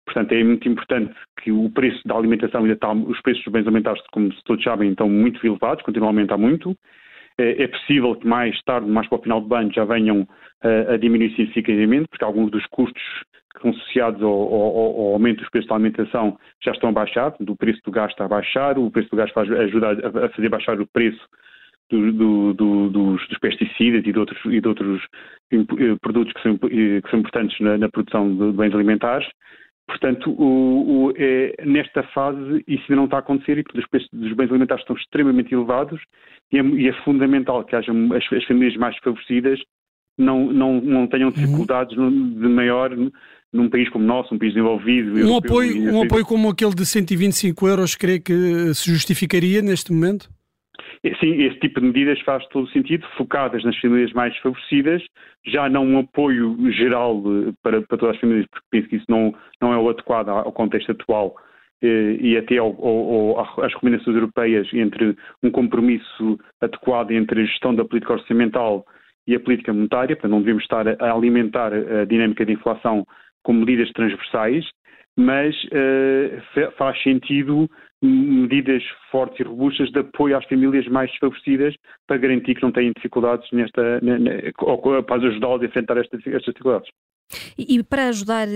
Portanto, 0.10 0.32
é 0.32 0.44
muito 0.44 0.68
importante 0.68 1.13
que 1.39 1.51
o 1.51 1.70
preço 1.70 2.01
da 2.08 2.16
alimentação 2.16 2.62
ainda 2.62 2.74
está, 2.74 2.92
os 2.92 3.22
preços 3.22 3.44
dos 3.44 3.54
bens 3.54 3.68
alimentares, 3.68 4.01
como 4.12 4.34
todos 4.44 4.63
sabem, 4.63 4.89
estão 4.89 5.08
muito 5.08 5.46
elevados, 5.46 5.84
continuam 5.84 6.10
a 6.10 6.12
aumentar 6.12 6.38
muito. 6.38 6.75
É, 7.38 7.63
é 7.63 7.68
possível 7.68 8.16
que 8.16 8.28
mais 8.28 8.60
tarde, 8.63 8.89
mais 8.89 9.08
para 9.08 9.20
o 9.20 9.22
final 9.22 9.39
do 9.39 9.56
ano, 9.56 9.72
já 9.72 9.86
venham 9.86 10.28
a, 10.63 10.94
a 10.94 10.98
diminuir 10.98 11.30
significativamente, 11.36 12.08
porque 12.10 12.25
alguns 12.25 12.50
dos 12.50 12.66
custos 12.72 13.04
que 13.51 13.58
estão 13.58 13.70
associados 13.70 14.24
ao, 14.24 14.32
ao, 14.32 14.78
ao, 14.78 15.13
aumento 15.13 15.42
dos 15.42 15.50
preços 15.50 15.70
da 15.70 15.75
alimentação 15.75 16.39
já 16.63 16.72
estão 16.72 16.89
a 16.89 16.94
baixar, 16.94 17.36
o 17.39 17.56
preço 17.56 17.80
do 17.86 17.92
gás 17.92 18.10
está 18.10 18.25
a 18.25 18.30
baixar, 18.30 18.80
o 18.80 18.89
preço 18.89 19.12
do 19.12 19.18
gás 19.18 19.32
ajuda 19.38 19.92
a, 20.25 20.30
fazer 20.30 20.50
baixar 20.50 20.82
o 20.82 20.88
preço 20.88 21.22
do, 21.92 22.12
do, 22.12 22.54
do, 22.56 22.89
dos, 22.89 23.28
dos, 23.28 23.38
pesticidas 23.38 24.04
e 24.08 24.12
de 24.12 24.18
outros, 24.18 24.39
e 24.46 24.60
de 24.60 24.68
outros 24.68 25.04
eh, 25.51 25.96
produtos 26.01 26.34
que 26.34 26.42
são, 26.42 26.54
eh, 26.54 27.01
que 27.01 27.10
são 27.12 27.20
importantes 27.20 27.60
na, 27.60 27.78
na 27.78 27.89
produção 27.89 28.36
de 28.36 28.58
bens 28.58 28.74
alimentares. 28.74 29.28
Portanto, 29.89 30.29
o, 30.31 31.08
o, 31.08 31.13
é, 31.15 31.55
nesta 31.65 32.03
fase 32.13 32.63
isso 32.67 32.84
ainda 32.84 32.96
não 32.96 33.05
está 33.05 33.17
a 33.17 33.22
acontecer 33.22 33.58
e 33.58 33.63
os 33.75 33.88
preços 33.88 34.08
dos 34.13 34.34
bens 34.34 34.50
alimentares 34.51 34.84
estão 34.84 34.96
extremamente 34.96 35.51
elevados 35.51 36.00
e 36.51 36.60
é, 36.60 36.62
e 36.62 36.88
é 36.88 36.93
fundamental 37.03 37.63
que 37.63 37.75
haja 37.75 37.91
as, 37.91 38.31
as, 38.31 38.46
famílias 38.46 38.77
mais 38.77 38.96
favorecidas 39.00 39.60
não, 40.15 40.53
não, 40.53 40.79
não 40.79 41.08
tenham 41.08 41.31
dificuldades 41.31 41.98
uhum. 41.98 42.39
de 42.39 42.48
maior 42.48 42.96
num 43.51 43.67
país 43.67 43.89
como 43.89 44.05
o 44.05 44.08
nosso, 44.08 44.36
um 44.36 44.38
país 44.38 44.53
desenvolvido. 44.53 45.27
Um, 45.27 45.38
apoio, 45.38 45.91
um 45.91 46.03
apoio 46.03 46.24
como 46.24 46.50
aquele 46.50 46.75
de 46.75 46.86
125 46.86 47.67
euros, 47.67 47.96
crê 47.96 48.19
que 48.19 48.72
se 48.75 48.91
justificaria 48.91 49.60
neste 49.63 49.91
momento? 49.91 50.29
Sim, 51.20 51.42
esse 51.44 51.60
tipo 51.60 51.80
de 51.80 51.88
medidas 51.88 52.20
faz 52.22 52.46
todo 52.48 52.66
o 52.66 52.70
sentido, 52.70 53.06
focadas 53.18 53.64
nas 53.64 53.78
famílias 53.78 54.12
mais 54.14 54.36
favorecidas, 54.38 55.04
já 55.46 55.70
não 55.70 55.86
um 55.86 56.00
apoio 56.00 56.56
geral 56.72 57.22
eh, 57.26 57.54
para, 57.64 57.82
para 57.82 57.98
todas 57.98 58.16
as 58.16 58.22
famílias, 58.22 58.46
porque 58.52 58.68
penso 58.70 58.90
que 58.90 58.96
isso 58.98 59.06
não, 59.08 59.34
não 59.62 59.74
é 59.74 59.78
o 59.78 59.90
adequado 59.90 60.30
ao 60.30 60.52
contexto 60.52 60.92
atual 60.92 61.36
eh, 61.82 62.18
e 62.20 62.38
até 62.38 62.58
ao, 62.58 62.76
ao, 62.86 63.64
às 63.64 63.74
recomendações 63.74 64.16
europeias 64.16 64.68
entre 64.74 65.16
um 65.42 65.50
compromisso 65.52 66.38
adequado 66.62 67.12
entre 67.12 67.42
a 67.42 67.46
gestão 67.46 67.74
da 67.74 67.86
política 67.86 68.14
orçamental 68.14 68.86
e 69.28 69.36
a 69.36 69.40
política 69.40 69.72
monetária, 69.72 70.16
para 70.16 70.30
não 70.30 70.40
devemos 70.40 70.64
estar 70.64 70.88
a 70.88 71.14
alimentar 71.14 71.72
a 71.74 72.06
dinâmica 72.06 72.46
de 72.46 72.54
inflação 72.54 73.06
com 73.44 73.54
medidas 73.54 73.92
transversais, 73.92 74.66
mas 75.20 75.54
uh, 75.66 76.72
faz 76.78 77.02
sentido 77.04 77.70
medidas 78.02 78.82
fortes 79.12 79.42
e 79.42 79.44
robustas 79.44 79.92
de 79.92 80.00
apoio 80.00 80.38
às 80.38 80.46
famílias 80.46 80.88
mais 80.88 81.12
desfavorecidas 81.12 81.76
para 82.08 82.18
garantir 82.18 82.56
que 82.56 82.64
não 82.64 82.72
têm 82.72 82.94
dificuldades 82.96 83.52
nesta, 83.52 84.00
ou 84.60 85.04
para 85.04 85.28
ajudá-las 85.28 85.62
a 85.62 85.66
enfrentar 85.66 85.98
estas 85.98 86.22
dificuldades. 86.22 86.90
E, 87.58 87.76
e 87.76 87.84
para 87.84 88.08
ajudar 88.08 88.48
uh, 88.48 88.52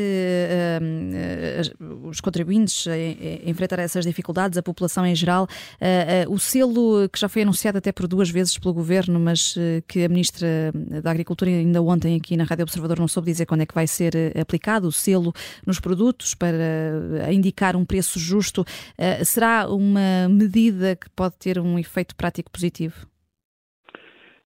uh, 1.79 2.07
os 2.07 2.19
contribuintes 2.19 2.87
a, 2.87 2.91
a, 2.91 3.49
enfrentar 3.49 3.79
essas 3.79 4.05
dificuldades, 4.05 4.57
a 4.57 4.63
população 4.63 5.05
em 5.05 5.15
geral, 5.15 5.43
uh, 5.45 6.33
o 6.33 6.39
selo 6.39 7.07
que 7.09 7.19
já 7.19 7.29
foi 7.29 7.43
anunciado 7.43 7.77
até 7.77 7.91
por 7.91 8.07
duas 8.07 8.29
vezes 8.29 8.57
pelo 8.57 8.73
Governo, 8.73 9.19
mas 9.19 9.55
que 9.87 10.03
a 10.03 10.09
Ministra 10.09 10.71
da 11.03 11.11
Agricultura 11.11 11.51
ainda 11.51 11.81
ontem 11.81 12.15
aqui 12.15 12.35
na 12.35 12.43
Rádio 12.43 12.63
Observador 12.63 12.99
não 12.99 13.07
soube 13.07 13.31
dizer 13.31 13.45
quando 13.45 13.61
é 13.61 13.65
que 13.65 13.73
vai 13.73 13.85
ser 13.87 14.13
aplicado, 14.39 14.87
o 14.87 14.91
selo 14.91 15.33
nos 15.65 15.79
produtos 15.79 16.33
para 16.33 17.31
indicar 17.31 17.75
um 17.75 17.85
preço 17.85 18.19
justo, 18.19 18.65
será 19.23 19.67
uma 19.69 20.27
medida 20.29 20.95
que 20.95 21.09
pode 21.09 21.35
ter 21.37 21.59
um 21.59 21.77
efeito 21.77 22.15
prático 22.15 22.51
positivo? 22.51 23.12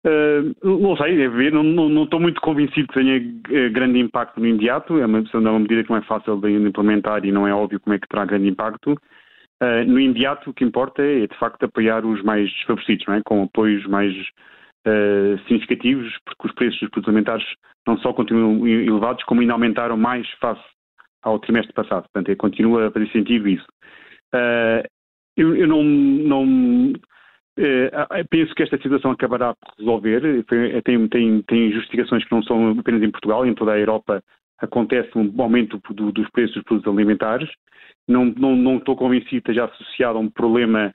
Uh, 0.08 0.80
não 0.80 0.96
sei, 0.96 1.22
é 1.22 1.28
ver, 1.28 1.52
não, 1.52 1.64
não, 1.64 1.90
não, 1.90 2.04
estou 2.06 2.18
muito 2.18 2.40
convencido 2.40 2.88
que 2.88 2.94
tenha 2.94 3.18
uh, 3.18 3.74
grande 3.74 4.00
impacto 4.00 4.40
no 4.40 4.48
imediato, 4.48 4.98
é 5.00 5.06
uma, 5.06 5.20
é 5.20 5.38
uma 5.38 5.60
medida 5.60 5.84
que 5.84 5.90
não 5.90 5.98
é 5.98 6.02
fácil 6.04 6.40
de 6.40 6.50
implementar 6.50 7.26
e 7.26 7.32
não 7.32 7.46
é 7.46 7.54
óbvio 7.54 7.80
como 7.82 7.94
é 7.94 8.00
que 8.00 8.08
terá 8.08 8.24
grande 8.24 8.48
impacto. 8.48 8.94
Uh, 9.62 9.84
no 9.86 10.00
imediato 10.00 10.50
o 10.50 10.54
que 10.54 10.64
importa 10.64 11.02
é 11.02 11.28
de 11.28 11.38
facto 11.38 11.62
apoiar 11.64 12.06
os 12.06 12.24
mais 12.24 12.50
desfavorecidos, 12.50 13.06
é? 13.10 13.22
com 13.26 13.44
apoios 13.44 13.86
mais 13.88 14.14
significativos, 15.48 16.18
porque 16.24 16.48
os 16.48 16.54
preços 16.54 16.80
dos 16.80 16.90
produtos 16.92 17.10
alimentares 17.10 17.46
não 17.86 17.98
só 17.98 18.14
continuam 18.14 18.66
elevados, 18.66 19.22
como 19.26 19.42
ainda 19.42 19.52
aumentaram 19.52 19.98
mais 19.98 20.26
face 20.40 20.64
ao 21.22 21.40
trimestre 21.40 21.74
passado. 21.74 22.04
Portanto, 22.04 22.30
é, 22.30 22.36
continua 22.38 22.88
a 22.88 22.92
fazer 22.92 23.12
sentido 23.12 23.50
isso. 23.50 23.66
eu, 25.36 25.58
eu 25.58 25.68
não, 25.68 25.84
não 25.84 26.94
eh, 26.94 27.00
penso 28.30 28.54
que 28.54 28.64
esta 28.64 28.78
situação 28.78 29.12
acabará 29.12 29.54
por 29.56 29.74
resolver. 29.78 30.44
Eh, 30.52 30.82
tem, 30.82 31.08
tem, 31.08 31.42
tem 31.42 31.72
justificações 31.72 32.24
que 32.24 32.32
não 32.32 32.44
são 32.44 32.78
apenas 32.80 33.02
em 33.02 33.12
Portugal, 33.12 33.46
em 33.46 33.54
toda 33.54 33.74
a 33.74 33.80
Europa 33.80 34.24
acontece 34.60 35.16
um 35.16 35.32
aumento 35.42 35.80
do, 35.92 36.12
dos 36.12 36.30
preços 36.32 36.56
dos 36.56 36.64
produtos 36.64 36.92
alimentares. 36.92 37.50
Não, 38.08 38.26
não, 38.26 38.56
não 38.56 38.78
estou 38.78 38.96
convencido 38.96 39.30
que 39.30 39.38
esteja 39.38 39.66
associado 39.66 40.18
a 40.18 40.22
um 40.22 40.30
problema 40.30 40.94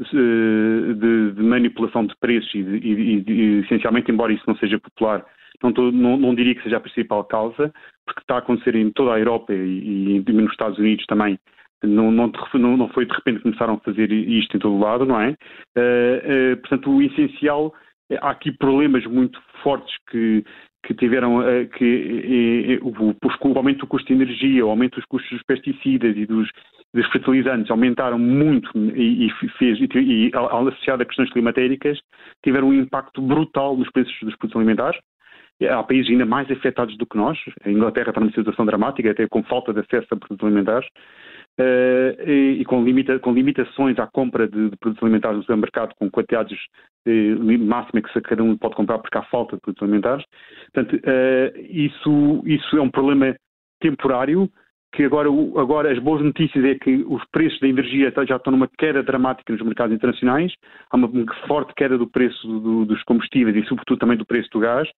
eh, 0.00 0.94
de, 0.94 1.32
de, 1.32 1.42
manipulação 1.42 2.06
de 2.06 2.14
preços 2.16 2.52
e, 2.54 2.58
e, 2.58 3.24
e, 3.26 3.60
essencialmente, 3.60 4.10
embora 4.10 4.32
isso 4.32 4.44
não 4.46 4.56
seja 4.56 4.78
popular, 4.78 5.24
não, 5.62 5.70
estou, 5.70 5.92
não, 5.92 6.16
não, 6.16 6.34
diria 6.34 6.54
que 6.54 6.62
seja 6.62 6.78
a 6.78 6.80
principal 6.80 7.24
causa, 7.24 7.72
porque 8.04 8.20
está 8.20 8.34
a 8.34 8.38
acontecer 8.38 8.74
em 8.74 8.90
toda 8.90 9.14
a 9.14 9.18
Europa 9.18 9.54
e, 9.54 10.22
e 10.26 10.32
nos 10.32 10.50
Estados 10.50 10.78
Unidos 10.78 11.06
também 11.06 11.38
não, 11.86 12.10
não, 12.10 12.30
não, 12.76 12.88
foi 12.88 13.06
de 13.06 13.12
repente 13.12 13.40
começaram 13.40 13.74
a 13.74 13.80
fazer 13.80 14.10
isto 14.12 14.56
em 14.56 14.60
todo 14.60 14.78
lado, 14.78 15.04
não 15.04 15.20
é? 15.20 15.30
Uh, 15.76 16.54
uh, 16.54 16.56
portanto, 16.58 16.90
o 16.90 17.02
essencial, 17.02 17.72
há 18.20 18.30
aqui 18.30 18.52
problemas 18.52 19.04
muito 19.06 19.40
fortes 19.62 19.94
que, 20.10 20.44
que 20.84 20.94
tiveram, 20.94 21.38
uh, 21.38 21.68
que 21.76 22.80
o, 22.82 23.58
aumento 23.58 23.80
do 23.80 23.86
custo 23.86 24.08
de 24.08 24.14
energia, 24.14 24.64
o 24.64 24.70
aumento 24.70 24.96
dos 24.96 25.04
custos 25.06 25.30
dos 25.30 25.42
pesticidas 25.42 26.16
e 26.16 26.26
dos, 26.26 26.48
dos 26.92 27.06
fertilizantes 27.10 27.70
aumentaram 27.70 28.18
muito 28.18 28.70
e, 28.94 29.26
e 29.26 29.30
fez, 29.58 29.78
e, 29.80 29.88
e 29.94 30.30
associado 30.34 31.02
a 31.02 31.06
questões 31.06 31.30
climatéricas, 31.32 31.98
tiveram 32.42 32.68
um 32.68 32.74
impacto 32.74 33.20
brutal 33.20 33.76
nos 33.76 33.90
preços 33.90 34.14
dos 34.22 34.36
produtos 34.36 34.56
alimentares. 34.56 34.98
Há 35.62 35.82
países 35.84 36.10
ainda 36.10 36.26
mais 36.26 36.50
afetados 36.50 36.96
do 36.98 37.06
que 37.06 37.16
nós. 37.16 37.38
A 37.64 37.70
Inglaterra 37.70 38.08
está 38.08 38.20
numa 38.20 38.32
situação 38.32 38.66
dramática, 38.66 39.10
até 39.10 39.26
com 39.28 39.42
falta 39.44 39.72
de 39.72 39.80
acesso 39.80 40.08
a 40.10 40.16
produtos 40.16 40.44
alimentares. 40.46 40.88
Uh, 41.60 42.28
e, 42.28 42.64
com, 42.64 42.82
limita, 42.82 43.18
com, 43.20 43.32
limitações 43.32 43.96
à 44.00 44.08
compra 44.08 44.48
de, 44.48 44.70
de 44.70 44.76
produtos 44.76 45.02
alimentares 45.04 45.36
no 45.36 45.42
supermercado, 45.44 45.94
com 45.94 46.10
quantidades 46.10 46.58
eh, 47.06 47.34
máximas 47.58 48.10
que 48.10 48.20
cada 48.22 48.42
um 48.42 48.56
pode 48.56 48.74
comprar 48.74 48.98
porque 48.98 49.16
há 49.16 49.22
falta 49.24 49.54
de 49.54 49.62
produtos 49.62 49.82
alimentares. 49.84 50.24
Portanto, 50.72 50.96
uh, 50.96 51.58
isso, 51.70 52.42
isso 52.44 52.76
é 52.76 52.80
um 52.80 52.90
problema 52.90 53.36
temporário, 53.80 54.50
que 54.94 55.02
agora, 55.02 55.28
agora 55.28 55.92
as 55.92 55.98
boas 55.98 56.22
notícias 56.22 56.64
é 56.64 56.76
que 56.76 57.04
os 57.08 57.22
preços 57.30 57.58
da 57.60 57.68
energia 57.68 58.12
já 58.26 58.36
estão 58.36 58.52
numa 58.52 58.68
queda 58.78 59.02
dramática 59.02 59.52
nos 59.52 59.62
mercados 59.62 59.94
internacionais, 59.94 60.52
há 60.90 60.96
uma 60.96 61.10
forte 61.46 61.74
queda 61.76 61.98
do 61.98 62.08
preço 62.08 62.46
do, 62.46 62.84
dos 62.84 63.02
combustíveis 63.02 63.56
e 63.56 63.68
sobretudo 63.68 63.98
também 63.98 64.16
do 64.16 64.24
preço 64.24 64.48
do 64.50 64.60
gás, 64.60 64.88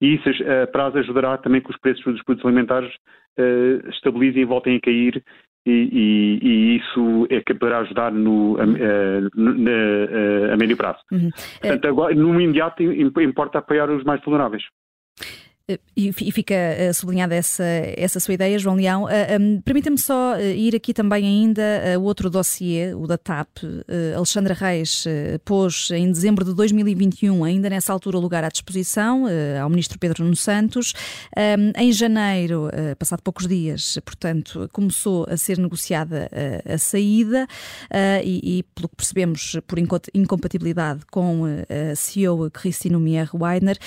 e 0.00 0.14
isso 0.14 0.28
a 0.62 0.66
prazo 0.66 0.98
ajudará 0.98 1.38
também 1.38 1.62
que 1.62 1.70
os 1.70 1.78
preços 1.78 2.04
dos 2.04 2.22
produtos 2.22 2.46
alimentares 2.46 2.92
uh, 3.38 3.88
estabilizem 3.88 4.42
e 4.42 4.44
voltem 4.44 4.76
a 4.76 4.80
cair 4.80 5.22
e, 5.66 5.88
e, 5.92 6.38
e, 6.42 6.76
isso 6.76 7.26
é 7.28 7.40
que 7.40 7.54
poderá 7.54 7.80
ajudar 7.80 8.12
no, 8.12 8.56
a, 8.58 8.62
a, 8.62 10.54
a 10.54 10.56
médio 10.56 10.76
prazo. 10.76 11.00
Uhum. 11.10 11.30
Portanto, 11.60 11.88
agora, 11.88 12.14
no 12.14 12.40
imediato 12.40 12.82
importa 12.82 13.58
apoiar 13.58 13.90
os 13.90 14.04
mais 14.04 14.22
vulneráveis. 14.22 14.62
E 15.96 16.12
fica 16.12 16.54
eh, 16.54 16.92
sublinhada 16.92 17.34
essa, 17.34 17.64
essa 17.96 18.20
sua 18.20 18.34
ideia, 18.34 18.56
João 18.56 18.76
Leão. 18.76 19.08
Eh, 19.10 19.36
um, 19.36 19.60
Permita-me 19.60 19.98
só 19.98 20.36
eh, 20.36 20.54
ir 20.54 20.76
aqui 20.76 20.94
também 20.94 21.26
ainda 21.26 21.98
o 21.98 22.02
outro 22.02 22.30
dossiê, 22.30 22.94
o 22.94 23.04
da 23.04 23.18
TAP. 23.18 23.48
Alexandra 24.14 24.54
Reis 24.54 25.04
pôs 25.44 25.90
em 25.90 26.12
dezembro 26.12 26.44
de 26.44 26.54
2021, 26.54 27.42
ainda 27.42 27.68
nessa 27.68 27.92
altura, 27.92 28.16
lugar 28.16 28.44
à 28.44 28.48
disposição 28.48 29.24
ao 29.60 29.68
ministro 29.68 29.98
Pedro 29.98 30.22
Nuno 30.22 30.36
Santos. 30.36 30.92
Em 31.76 31.92
janeiro, 31.92 32.70
passado 32.98 33.22
poucos 33.22 33.48
dias, 33.48 33.98
portanto, 34.04 34.68
começou 34.72 35.26
a 35.28 35.36
ser 35.36 35.58
negociada 35.58 36.30
a 36.64 36.78
saída 36.78 37.46
e, 38.22 38.58
e 38.58 38.62
pelo 38.74 38.88
que 38.88 38.96
percebemos, 38.96 39.56
por 39.66 39.78
incompatibilidade 40.14 41.00
com 41.10 41.44
a 41.44 41.94
CEO 41.94 42.50
Cristina 42.50 42.98
Mier 42.98 43.30
Weidner, 43.34 43.78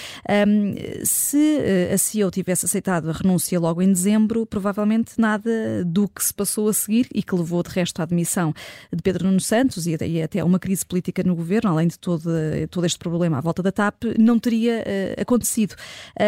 se 1.04 1.69
a 1.94 1.98
CEO 1.98 2.32
tivesse 2.32 2.66
aceitado 2.66 3.10
a 3.10 3.14
renúncia 3.14 3.60
logo 3.60 3.82
em 3.82 3.92
dezembro, 3.92 4.46
provavelmente 4.46 5.14
nada 5.18 5.84
do 5.86 6.08
que 6.08 6.24
se 6.24 6.34
passou 6.34 6.68
a 6.68 6.74
seguir 6.74 7.08
e 7.14 7.22
que 7.22 7.36
levou 7.36 7.62
de 7.64 7.70
resto 7.70 8.00
à 8.00 8.04
admissão 8.04 8.54
de 8.94 9.02
Pedro 9.02 9.26
Nuno 9.26 9.40
Santos 9.40 9.88
e 9.88 10.22
até 10.22 10.40
a 10.40 10.46
uma 10.46 10.60
crise 10.60 10.86
política 10.86 11.24
no 11.24 11.36
governo, 11.36 11.70
além 11.70 11.88
de 11.88 12.00
todo, 12.00 12.30
todo 12.70 12.86
este 12.86 13.00
problema 13.00 13.38
à 13.38 13.42
volta 13.42 13.62
da 13.62 13.72
TAP, 13.72 14.04
não 14.18 14.40
teria 14.40 14.80
uh, 14.80 15.22
acontecido. 15.22 15.76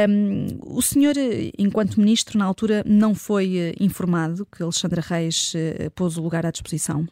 Um, 0.09 0.47
o 0.61 0.81
senhor, 0.81 1.15
enquanto 1.57 1.99
ministro, 1.99 2.37
na 2.37 2.45
altura, 2.45 2.83
não 2.85 3.15
foi 3.15 3.73
informado 3.79 4.45
que 4.45 4.63
Alexandra 4.63 5.01
Reis 5.01 5.53
uh, 5.53 5.91
pôs 5.91 6.17
o 6.17 6.21
lugar 6.21 6.45
à 6.45 6.51
disposição? 6.51 7.07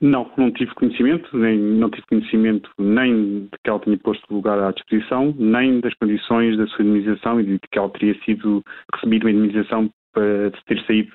Não, 0.00 0.30
não 0.36 0.52
tive 0.52 0.72
conhecimento, 0.74 1.36
nem, 1.36 1.58
não 1.58 1.90
tive 1.90 2.06
conhecimento 2.06 2.70
nem 2.78 3.42
de 3.42 3.58
que 3.62 3.68
ela 3.68 3.80
tinha 3.80 3.98
posto 3.98 4.32
lugar 4.32 4.58
à 4.60 4.70
disposição, 4.70 5.34
nem 5.36 5.80
das 5.80 5.94
condições 5.94 6.56
da 6.56 6.66
sua 6.68 6.84
indemnização 6.84 7.40
e 7.40 7.44
de 7.44 7.58
que 7.58 7.78
ela 7.78 7.90
teria 7.90 8.14
sido 8.24 8.62
recebido 8.94 9.24
uma 9.24 9.32
indemnização 9.32 9.90
para 10.12 10.52
ter 10.66 10.84
saído 10.86 11.12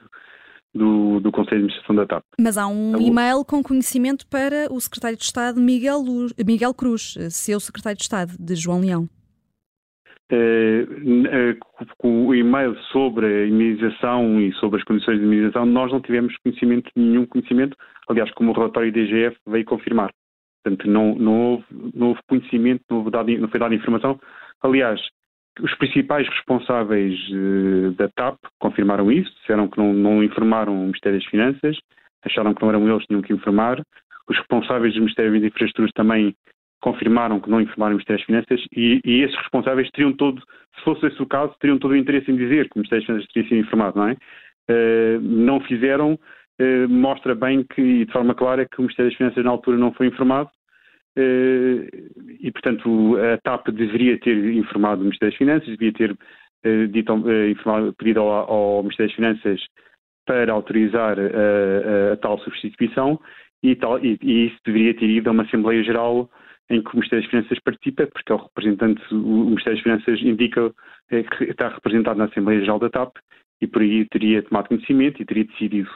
do, 0.74 1.20
do 1.20 1.32
Conselho 1.32 1.60
de 1.60 1.66
Administração 1.66 1.96
da 1.96 2.06
TAP. 2.06 2.24
Mas 2.40 2.58
há 2.58 2.68
um 2.68 3.00
e-mail 3.00 3.46
com 3.46 3.64
conhecimento 3.64 4.28
para 4.28 4.68
o 4.72 4.80
Secretário 4.82 5.18
de 5.18 5.24
Estado 5.24 5.62
Miguel, 5.62 6.00
Luz, 6.00 6.34
Miguel 6.46 6.74
Cruz, 6.74 7.16
seu 7.30 7.60
Secretário 7.60 7.98
de 7.98 8.04
Estado, 8.04 8.34
de 8.40 8.56
João 8.56 8.82
Leão. 8.82 9.08
Uh, 10.34 11.86
com 12.00 12.26
o 12.26 12.34
e-mail 12.34 12.76
sobre 12.92 13.26
a 13.28 13.46
imunização 13.46 14.42
e 14.42 14.52
sobre 14.54 14.80
as 14.80 14.84
condições 14.84 15.20
de 15.20 15.24
imunização, 15.24 15.64
nós 15.64 15.92
não 15.92 16.02
tivemos 16.02 16.36
conhecimento, 16.38 16.90
nenhum 16.96 17.28
conhecimento, 17.28 17.78
aliás, 18.10 18.32
como 18.32 18.50
o 18.50 18.54
relatório 18.56 18.92
da 18.92 19.00
IGF 19.00 19.38
veio 19.48 19.64
confirmar. 19.66 20.12
Portanto, 20.64 20.90
não, 20.90 21.14
não, 21.14 21.42
houve, 21.42 21.66
não 21.94 22.08
houve 22.08 22.22
conhecimento, 22.28 22.84
não, 22.90 22.98
houve 22.98 23.12
dado, 23.12 23.38
não 23.38 23.48
foi 23.48 23.60
dada 23.60 23.76
informação. 23.76 24.20
Aliás, 24.64 25.00
os 25.62 25.76
principais 25.76 26.28
responsáveis 26.28 27.20
uh, 27.30 27.92
da 27.92 28.08
TAP 28.10 28.38
confirmaram 28.60 29.12
isso, 29.12 29.32
disseram 29.42 29.68
que 29.68 29.78
não, 29.78 30.24
informaram 30.24 30.74
o 30.74 30.86
Ministério 30.86 31.20
das 31.20 31.30
Finanças, 31.30 31.78
acharam 32.26 32.56
que 32.56 32.62
não 32.64 32.70
eram 32.70 32.90
eles 32.90 33.02
que 33.02 33.08
tinham 33.08 33.22
que 33.22 33.34
informar. 33.34 33.84
Os 34.28 34.38
responsáveis 34.38 34.94
do 34.96 35.02
Ministério 35.02 35.34
das 35.34 35.44
Infraestruturas 35.44 35.92
também 35.94 36.34
confirmaram 36.84 37.40
que 37.40 37.50
não 37.50 37.62
informaram 37.62 37.94
o 37.94 37.96
Ministério 37.96 38.20
das 38.20 38.26
Finanças 38.26 38.68
e, 38.76 39.00
e, 39.06 39.22
esses 39.22 39.38
responsáveis 39.38 39.90
teriam 39.92 40.12
todo, 40.12 40.42
se 40.76 40.84
fosse 40.84 41.08
esse 41.08 41.22
o 41.22 41.26
caso, 41.26 41.56
teriam 41.62 41.80
todo 41.80 41.92
o 41.92 41.96
interesse 41.96 42.30
em 42.30 42.36
dizer 42.36 42.70
que 42.70 42.76
o 42.76 42.80
Ministério 42.80 43.02
das 43.02 43.06
Finanças 43.06 43.32
teria 43.32 43.50
sido 43.50 43.60
informado, 43.60 44.00
não 44.00 44.08
é? 44.10 44.18
Uh, 44.70 45.22
não 45.22 45.62
fizeram, 45.62 46.14
uh, 46.14 46.90
mostra 46.90 47.34
bem 47.34 47.64
que, 47.64 47.82
e 47.82 48.06
de 48.06 48.12
forma 48.12 48.36
clara, 48.36 48.66
que 48.66 48.80
o 48.80 48.82
Ministério 48.82 49.10
das 49.10 49.18
Finanças 49.18 49.46
na 49.46 49.52
altura 49.52 49.78
não 49.78 49.94
foi 49.94 50.08
informado 50.08 50.50
uh, 51.18 51.88
e, 52.42 52.52
portanto, 52.52 53.18
a 53.18 53.38
TAP 53.38 53.70
deveria 53.70 54.20
ter 54.20 54.36
informado 54.54 55.02
o 55.02 55.06
Ministério 55.06 55.32
das 55.32 55.38
Finanças, 55.38 55.78
devia 55.78 55.94
ter 55.94 56.18
dito, 56.92 57.14
informado, 57.50 57.94
pedido 57.94 58.22
ao, 58.22 58.52
ao, 58.52 58.84
Ministério 58.84 59.10
das 59.10 59.16
Finanças 59.16 59.62
para 60.26 60.52
autorizar 60.52 61.18
a, 61.20 62.14
a 62.14 62.18
tal 62.18 62.40
substituição 62.40 63.20
e, 63.62 63.76
tal, 63.76 64.00
e, 64.00 64.18
e, 64.22 64.48
isso 64.48 64.58
deveria 64.66 64.94
ter 64.94 65.10
ido 65.10 65.30
a 65.30 65.34
uma 65.34 65.44
Assembleia 65.44 65.84
Geral 65.84 66.30
em 66.70 66.82
que 66.82 66.90
o 66.90 66.96
Ministério 66.96 67.24
das 67.24 67.32
Finanças 67.32 67.60
participa, 67.60 68.08
porque 68.08 68.32
é 68.32 68.36
o 68.36 68.44
representante, 68.44 69.02
o 69.14 69.46
Ministério 69.46 69.78
das 69.78 69.84
Finanças 69.84 70.22
indica 70.22 70.74
é, 71.12 71.24
que 71.24 71.44
está 71.46 71.70
representado 71.70 72.18
na 72.18 72.26
Assembleia 72.26 72.62
Geral 72.62 72.80
da 72.80 72.90
TAP 72.90 73.18
e 73.62 73.68
por 73.68 73.82
aí 73.82 74.06
teria 74.06 74.44
tomado 74.44 74.68
conhecimento 74.68 75.22
e 75.22 75.26
teria 75.26 75.46
decidido 75.46 75.90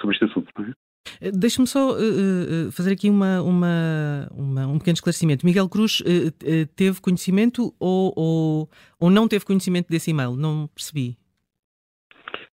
sobre 0.00 0.14
este 0.14 0.24
assunto. 0.24 0.48
Não 0.58 0.66
é? 0.66 0.72
Eh, 1.20 1.30
deixe-me 1.32 1.66
só 1.66 1.92
uh, 1.92 2.70
fazer 2.72 2.92
aqui 2.92 3.10
uma, 3.10 3.42
uma, 3.42 4.28
uma, 4.36 4.66
um 4.66 4.78
pequeno 4.78 4.94
esclarecimento. 4.94 5.44
Miguel 5.44 5.68
Cruz 5.68 6.00
uh, 6.00 6.66
teve 6.76 7.00
conhecimento 7.00 7.72
ou, 7.78 8.12
ou, 8.16 8.68
ou, 9.00 9.10
não 9.10 9.28
teve 9.28 9.44
conhecimento 9.44 9.88
desse 9.88 10.10
e-mail? 10.10 10.36
Não 10.36 10.68
percebi. 10.68 11.16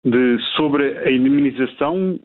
De, 0.04 0.38
sobre 0.56 0.98
a 0.98 1.10
indemnização, 1.10 2.20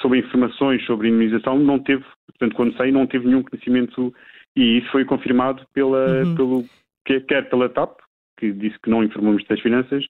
sobre 0.00 0.20
informações 0.20 0.84
sobre 0.86 1.08
a 1.08 1.10
indemnização, 1.10 1.58
não 1.58 1.80
teve, 1.80 2.04
portanto, 2.28 2.54
quando 2.54 2.76
sei, 2.76 2.92
não 2.92 3.04
teve 3.04 3.26
nenhum 3.26 3.42
conhecimento 3.42 4.14
e 4.56 4.78
isso 4.78 4.90
foi 4.90 5.04
confirmado 5.04 5.66
pela, 5.72 6.22
uhum. 6.22 6.34
pelo, 6.34 6.64
quer 7.04 7.48
pela 7.48 7.68
TAP, 7.68 7.98
que 8.38 8.52
disse 8.52 8.78
que 8.82 8.90
não 8.90 9.02
informou 9.02 9.30
o 9.30 9.34
Ministério 9.34 9.62
das 9.62 9.62
Finanças, 9.62 10.06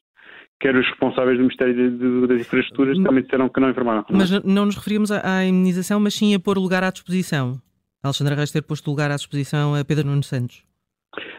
quer 0.60 0.74
os 0.76 0.86
responsáveis 0.86 1.36
do 1.36 1.44
Ministério 1.44 2.26
das 2.26 2.40
Infraestruturas 2.40 2.98
também 2.98 3.22
disseram 3.22 3.48
que 3.48 3.60
não 3.60 3.70
informaram. 3.70 4.04
Mas 4.10 4.30
não 4.44 4.66
nos 4.66 4.76
referimos 4.76 5.10
à, 5.10 5.44
imunização, 5.44 6.00
mas 6.00 6.14
sim 6.14 6.34
a 6.34 6.40
pôr 6.40 6.58
o 6.58 6.60
lugar 6.60 6.84
à 6.84 6.90
disposição. 6.90 7.60
Alexandra 8.02 8.34
Reis 8.34 8.50
ter 8.50 8.62
posto 8.62 8.86
o 8.88 8.90
lugar 8.90 9.10
à 9.10 9.16
disposição 9.16 9.74
a 9.74 9.84
Pedro 9.84 10.06
Nuno 10.06 10.22
Santos. 10.22 10.62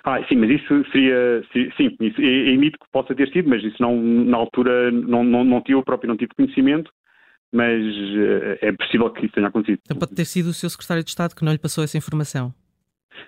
Ah, 0.03 0.23
sim, 0.27 0.35
mas 0.35 0.49
isso 0.51 0.85
seria, 0.91 1.43
sim, 1.51 1.95
isso, 1.99 2.21
emito 2.21 2.77
que 2.79 2.85
possa 2.91 3.15
ter 3.15 3.27
sido, 3.31 3.49
mas 3.49 3.63
isso 3.63 3.77
não, 3.79 3.99
na 3.99 4.37
altura 4.37 4.91
não, 4.91 5.23
não, 5.23 5.43
não 5.43 5.61
tive, 5.61 5.73
eu 5.73 5.83
próprio 5.83 6.07
não 6.07 6.15
tive 6.15 6.33
conhecimento, 6.35 6.91
mas 7.51 7.81
uh, 7.81 8.57
é 8.61 8.71
possível 8.71 9.09
que 9.09 9.25
isso 9.25 9.33
tenha 9.33 9.47
acontecido. 9.47 9.79
Então 9.83 9.97
pode 9.97 10.13
ter 10.13 10.25
sido 10.25 10.47
o 10.49 10.53
seu 10.53 10.69
secretário 10.69 11.03
de 11.03 11.09
Estado 11.09 11.35
que 11.35 11.43
não 11.43 11.51
lhe 11.51 11.57
passou 11.57 11.83
essa 11.83 11.97
informação? 11.97 12.53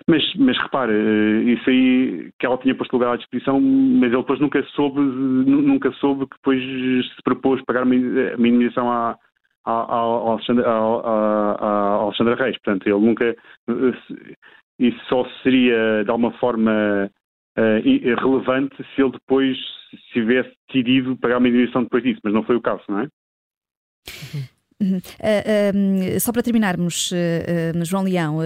Mas, 0.06 0.22
mas 0.36 0.58
repare, 0.58 0.92
eh, 0.92 1.52
isso 1.52 1.68
aí 1.70 2.30
que 2.38 2.46
ela 2.46 2.58
tinha 2.58 2.74
posto 2.74 2.92
lugar 2.92 3.12
à 3.12 3.16
disposição, 3.16 3.60
mas 3.60 4.12
ele 4.12 4.22
depois 4.22 4.40
nunca 4.40 4.62
soube, 4.74 5.00
nunca 5.00 5.92
soube 5.92 6.26
que 6.26 6.36
depois 6.36 6.62
se 6.62 7.22
propôs 7.22 7.62
pagar 7.64 7.84
uma, 7.84 7.94
uma 7.94 8.48
indenização 8.48 8.90
à, 8.90 9.16
à, 9.64 9.72
à, 9.72 10.30
Alexandra, 10.32 10.64
à, 10.68 11.98
Alexandra 12.02 12.34
Reis. 12.36 12.56
Portanto, 12.62 12.86
ele 12.86 13.06
nunca. 13.06 13.24
Eh, 13.24 14.34
isso 14.78 14.98
só 15.08 15.24
seria 15.42 16.04
de 16.04 16.10
alguma 16.10 16.30
forma 16.38 17.10
relevante 17.56 18.76
se 18.94 19.02
ele 19.02 19.10
depois 19.10 19.58
se 19.90 20.12
tivesse 20.12 20.52
decidido 20.68 21.16
pagar 21.16 21.38
uma 21.38 21.48
indenização 21.48 21.82
depois 21.82 22.04
disso, 22.04 22.20
mas 22.22 22.32
não 22.32 22.44
foi 22.44 22.54
o 22.54 22.60
caso, 22.60 22.84
não 22.88 23.00
é? 23.00 23.02
Uhum. 24.34 24.57
Uh, 24.80 26.16
uh, 26.16 26.20
só 26.20 26.32
para 26.32 26.42
terminarmos, 26.42 27.10
uh, 27.10 27.84
João 27.84 28.04
Leão, 28.04 28.38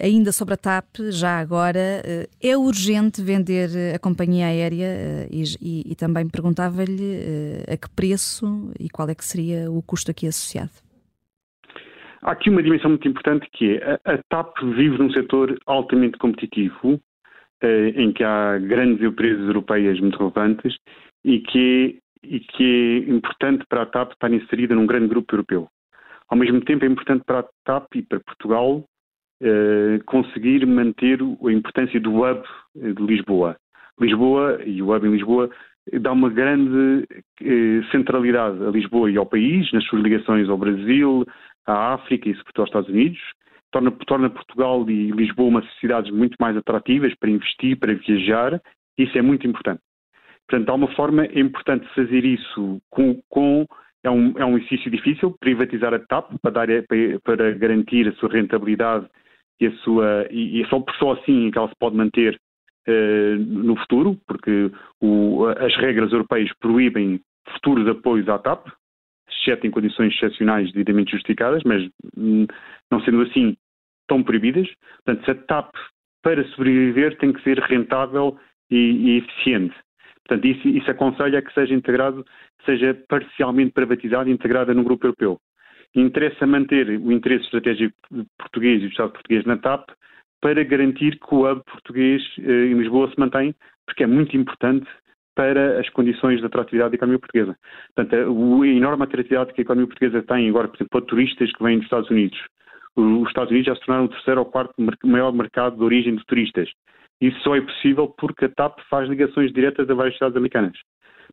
ainda 0.00 0.30
sobre 0.30 0.54
a 0.54 0.56
TAP, 0.56 0.86
já 1.10 1.38
agora, 1.38 2.02
é 2.40 2.56
urgente 2.56 3.20
vender 3.20 3.68
a 3.94 3.98
companhia 3.98 4.46
aérea 4.46 5.26
e, 5.30 5.42
e, 5.60 5.92
e, 5.92 5.94
também 5.96 6.28
perguntava-lhe 6.28 7.64
a 7.66 7.76
que 7.76 7.90
preço 7.90 8.70
e 8.78 8.88
qual 8.88 9.08
é 9.08 9.14
que 9.14 9.24
seria 9.24 9.70
o 9.70 9.82
custo 9.82 10.10
aqui 10.12 10.28
associado. 10.28 10.70
Há 12.22 12.32
aqui 12.32 12.50
uma 12.50 12.62
dimensão 12.62 12.90
muito 12.90 13.08
importante 13.08 13.48
que 13.52 13.76
é 13.78 14.00
a, 14.04 14.14
a 14.14 14.18
TAP 14.28 14.58
vive 14.76 14.98
num 14.98 15.10
setor 15.10 15.58
altamente 15.66 16.18
competitivo, 16.18 17.00
em 17.96 18.12
que 18.12 18.22
há 18.22 18.58
grandes 18.58 19.02
empresas 19.02 19.46
europeias 19.48 19.98
muito 19.98 20.16
relevantes 20.18 20.76
e 21.24 21.40
que 21.40 21.98
e 22.22 22.40
que 22.40 23.04
é 23.06 23.10
importante 23.10 23.64
para 23.68 23.82
a 23.82 23.86
TAP 23.86 24.12
estar 24.12 24.32
inserida 24.32 24.74
num 24.74 24.86
grande 24.86 25.08
grupo 25.08 25.34
europeu. 25.34 25.68
Ao 26.28 26.36
mesmo 26.36 26.60
tempo, 26.60 26.84
é 26.84 26.88
importante 26.88 27.24
para 27.24 27.40
a 27.40 27.48
TAP 27.64 27.96
e 27.96 28.02
para 28.02 28.20
Portugal 28.20 28.84
eh, 29.40 30.00
conseguir 30.06 30.66
manter 30.66 31.20
a 31.22 31.52
importância 31.52 32.00
do 32.00 32.22
hub 32.22 32.42
de 32.74 33.02
Lisboa. 33.02 33.56
Lisboa 34.00 34.60
e 34.64 34.82
o 34.82 34.94
hub 34.94 35.06
em 35.06 35.12
Lisboa 35.12 35.50
dá 36.00 36.12
uma 36.12 36.28
grande 36.28 37.04
eh, 37.40 37.80
centralidade 37.90 38.62
a 38.64 38.70
Lisboa 38.70 39.10
e 39.10 39.16
ao 39.16 39.26
país, 39.26 39.70
nas 39.72 39.84
suas 39.84 40.02
ligações 40.02 40.48
ao 40.48 40.58
Brasil, 40.58 41.24
à 41.66 41.94
África 41.94 42.28
e, 42.28 42.34
sobretudo, 42.34 42.60
aos 42.60 42.68
Estados 42.68 42.90
Unidos. 42.90 43.20
Torna, 43.70 43.90
torna 44.06 44.30
Portugal 44.30 44.88
e 44.88 45.10
Lisboa 45.10 45.48
uma 45.48 45.62
cidades 45.80 46.10
muito 46.10 46.36
mais 46.40 46.56
atrativas 46.56 47.14
para 47.16 47.30
investir, 47.30 47.78
para 47.78 47.94
viajar. 47.94 48.60
Isso 48.96 49.16
é 49.16 49.22
muito 49.22 49.46
importante. 49.46 49.80
Portanto, 50.48 50.70
há 50.70 50.74
uma 50.74 50.94
forma, 50.94 51.24
é 51.26 51.40
importante 51.40 51.86
fazer 51.94 52.24
isso 52.24 52.80
com. 52.90 53.20
com 53.28 53.66
é, 54.04 54.10
um, 54.10 54.32
é 54.38 54.44
um 54.44 54.56
exercício 54.56 54.90
difícil, 54.90 55.36
privatizar 55.40 55.92
a 55.92 55.98
TAP 55.98 56.30
para, 56.40 56.50
dar, 56.52 56.68
para, 57.24 57.52
garantir 57.52 58.08
a 58.08 58.12
sua 58.12 58.30
rentabilidade 58.30 59.06
e, 59.60 59.66
a 59.66 59.72
sua, 59.78 60.26
e, 60.30 60.60
e 60.60 60.66
só, 60.68 60.82
só 60.98 61.12
assim 61.12 61.48
é 61.48 61.50
que 61.50 61.58
ela 61.58 61.68
se 61.68 61.74
pode 61.78 61.96
manter 61.96 62.40
uh, 62.88 63.36
no 63.38 63.76
futuro, 63.76 64.16
porque 64.26 64.70
o, 65.00 65.46
as 65.46 65.74
regras 65.76 66.12
europeias 66.12 66.50
proíbem 66.60 67.20
futuros 67.54 67.88
apoios 67.88 68.28
à 68.28 68.38
TAP, 68.38 68.68
exceto 69.28 69.66
em 69.66 69.70
condições 69.70 70.14
excepcionais 70.14 70.72
devidamente 70.72 71.12
justificadas, 71.12 71.62
mas 71.64 71.82
hum, 72.16 72.46
não 72.90 73.00
sendo 73.02 73.20
assim, 73.22 73.56
estão 74.02 74.22
proibidas. 74.22 74.68
Portanto, 75.04 75.24
se 75.24 75.30
a 75.30 75.34
TAP, 75.34 75.74
para 76.22 76.44
sobreviver, 76.50 77.18
tem 77.18 77.32
que 77.32 77.42
ser 77.42 77.58
rentável 77.58 78.38
e, 78.70 78.76
e 78.76 79.18
eficiente. 79.18 79.74
Portanto, 80.28 80.44
isso, 80.44 80.68
isso 80.68 80.90
aconselha 80.90 81.40
que 81.40 81.52
seja 81.54 81.74
integrado, 81.74 82.24
seja 82.66 82.94
parcialmente 83.08 83.72
privatizado 83.72 84.28
e 84.28 84.32
integrada 84.32 84.74
no 84.74 84.84
grupo 84.84 85.06
europeu. 85.06 85.40
Interessa 85.94 86.46
manter 86.46 86.86
o 87.00 87.10
interesse 87.10 87.44
estratégico 87.44 87.96
português 88.38 88.82
e 88.82 88.86
do 88.86 88.90
Estado 88.90 89.12
português 89.12 89.44
na 89.46 89.56
TAP 89.56 89.88
para 90.40 90.62
garantir 90.62 91.18
que 91.18 91.34
o 91.34 91.50
hub 91.50 91.62
português 91.64 92.22
eh, 92.38 92.66
em 92.66 92.74
Lisboa 92.74 93.10
se 93.10 93.18
mantém, 93.18 93.54
porque 93.86 94.04
é 94.04 94.06
muito 94.06 94.36
importante 94.36 94.86
para 95.34 95.80
as 95.80 95.88
condições 95.90 96.40
de 96.40 96.46
atratividade 96.46 96.90
da 96.90 96.96
economia 96.96 97.18
portuguesa. 97.18 97.56
Portanto, 97.94 98.14
a, 98.14 98.62
a 98.62 98.66
enorme 98.66 99.04
atratividade 99.04 99.54
que 99.54 99.60
a 99.60 99.62
economia 99.62 99.86
portuguesa 99.86 100.22
tem 100.22 100.48
agora, 100.48 100.68
por 100.68 100.76
exemplo, 100.76 100.90
para 100.90 101.06
turistas 101.06 101.50
que 101.52 101.62
vêm 101.62 101.76
dos 101.76 101.86
Estados 101.86 102.10
Unidos. 102.10 102.38
Os 102.96 103.28
Estados 103.28 103.50
Unidos 103.50 103.66
já 103.66 103.74
se 103.76 103.80
tornaram 103.86 104.06
o 104.06 104.08
terceiro 104.08 104.40
ou 104.40 104.46
quarto 104.46 104.74
maior 105.04 105.32
mercado 105.32 105.76
de 105.76 105.84
origem 105.84 106.16
de 106.16 106.26
turistas. 106.26 106.68
Isso 107.20 107.38
só 107.40 107.56
é 107.56 107.60
possível 107.60 108.08
porque 108.16 108.44
a 108.44 108.48
TAP 108.48 108.78
faz 108.88 109.08
ligações 109.08 109.52
diretas 109.52 109.88
a 109.90 109.94
várias 109.94 110.14
cidades 110.14 110.36
americanas. 110.36 110.78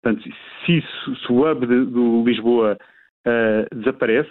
Portanto, 0.01 0.23
se, 0.65 0.81
se 0.81 1.31
o 1.31 1.49
hub 1.49 1.65
de, 1.65 1.85
do 1.85 2.23
Lisboa 2.23 2.77
uh, 3.27 3.75
desaparece, 3.75 4.29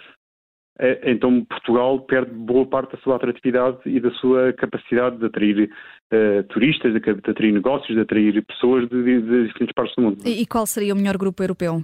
uh, 0.79 0.99
então 1.03 1.45
Portugal 1.45 1.99
perde 2.01 2.31
boa 2.31 2.65
parte 2.65 2.95
da 2.95 3.01
sua 3.01 3.15
atratividade 3.15 3.77
e 3.85 3.99
da 3.99 4.11
sua 4.11 4.53
capacidade 4.53 5.17
de 5.17 5.25
atrair 5.25 5.69
uh, 6.13 6.43
turistas, 6.49 6.93
de, 6.93 6.99
de, 6.99 7.31
atrair 7.31 7.53
negócios, 7.53 7.95
de 7.95 8.01
atrair 8.01 8.45
pessoas 8.45 8.87
de, 8.89 9.03
de, 9.03 9.47
diferentes 9.47 9.73
partes 9.73 9.95
do 9.95 10.03
mundo. 10.03 10.17
E, 10.25 10.41
e 10.41 10.45
qual 10.45 10.65
seria 10.65 10.93
o 10.93 10.97
melhor 10.97 11.17
grupo 11.17 11.41
europeu? 11.41 11.83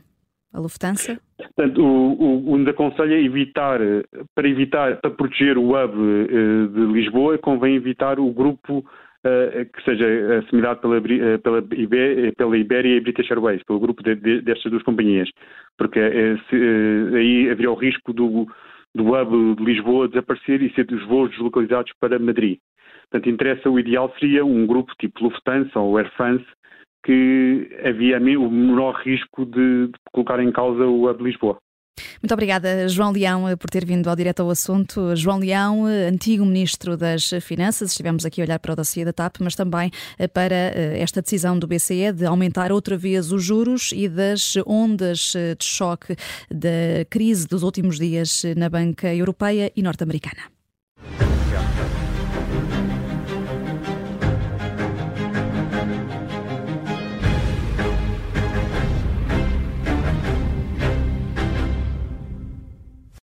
A 0.53 0.59
Lufthansa? 0.59 1.17
Portanto, 1.37 1.81
o, 1.81 2.13
o, 2.13 2.53
onde 2.53 2.69
aconselha 2.69 3.15
é 3.15 3.23
evitar, 3.23 3.79
para 4.35 4.49
evitar, 4.49 4.97
para 4.99 5.09
proteger 5.11 5.57
o 5.57 5.69
hub 5.69 5.95
de 6.73 6.91
Lisboa, 6.91 7.37
convém 7.37 7.75
evitar 7.75 8.19
o 8.19 8.29
grupo 8.33 8.85
que 9.23 9.83
seja 9.83 10.39
assimilado 10.39 10.81
pela, 10.81 11.01
pela, 11.39 11.61
pela 11.61 12.57
Iberia 12.57 12.97
e 12.97 13.01
British 13.01 13.29
Airways, 13.29 13.63
pelo 13.63 13.79
grupo 13.79 14.01
de, 14.01 14.15
de, 14.15 14.41
destas 14.41 14.71
duas 14.71 14.83
companhias, 14.83 15.29
porque 15.77 15.99
se, 16.49 17.15
aí 17.15 17.49
haveria 17.49 17.71
o 17.71 17.75
risco 17.75 18.13
do, 18.13 18.47
do 18.95 19.13
hub 19.13 19.55
de 19.55 19.63
Lisboa 19.63 20.07
desaparecer 20.07 20.61
e 20.61 20.73
ser 20.73 20.85
dos 20.85 21.05
voos 21.05 21.29
deslocalizados 21.31 21.91
para 21.99 22.17
Madrid. 22.17 22.57
Portanto, 23.09 23.29
interessa, 23.29 23.69
o 23.69 23.79
ideal 23.79 24.11
seria 24.19 24.43
um 24.45 24.65
grupo 24.65 24.93
tipo 24.99 25.23
Lufthansa 25.23 25.79
ou 25.79 25.97
Air 25.97 26.09
France, 26.15 26.45
que 27.03 27.69
havia 27.83 28.17
o 28.17 28.49
menor 28.49 28.95
risco 29.01 29.45
de, 29.45 29.87
de 29.87 29.99
colocar 30.11 30.39
em 30.39 30.51
causa 30.51 30.85
o 30.85 31.09
hub 31.09 31.17
de 31.17 31.23
Lisboa. 31.25 31.57
Muito 32.21 32.33
obrigada, 32.33 32.87
João 32.87 33.11
Leão, 33.11 33.45
por 33.57 33.69
ter 33.69 33.85
vindo 33.85 34.07
ao 34.09 34.15
direto 34.15 34.41
ao 34.41 34.49
assunto. 34.49 35.15
João 35.15 35.39
Leão, 35.39 35.85
antigo 35.85 36.45
Ministro 36.45 36.95
das 36.95 37.29
Finanças, 37.41 37.91
estivemos 37.91 38.25
aqui 38.25 38.41
a 38.41 38.45
olhar 38.45 38.59
para 38.59 38.73
o 38.73 38.75
dossiê 38.75 39.03
da 39.03 39.11
TAP, 39.13 39.37
mas 39.39 39.55
também 39.55 39.91
eh, 40.17 40.27
para 40.27 40.55
eh, 40.55 40.99
esta 40.99 41.21
decisão 41.21 41.57
do 41.57 41.67
BCE 41.67 42.11
de 42.13 42.25
aumentar 42.25 42.71
outra 42.71 42.97
vez 42.97 43.31
os 43.31 43.43
juros 43.43 43.91
e 43.93 44.07
das 44.07 44.55
ondas 44.65 45.33
eh, 45.35 45.55
de 45.55 45.65
choque 45.65 46.15
da 46.49 47.05
crise 47.09 47.47
dos 47.47 47.63
últimos 47.63 47.97
dias 47.97 48.43
na 48.55 48.69
banca 48.69 49.13
europeia 49.13 49.71
e 49.75 49.81
norte-americana. 49.81 50.43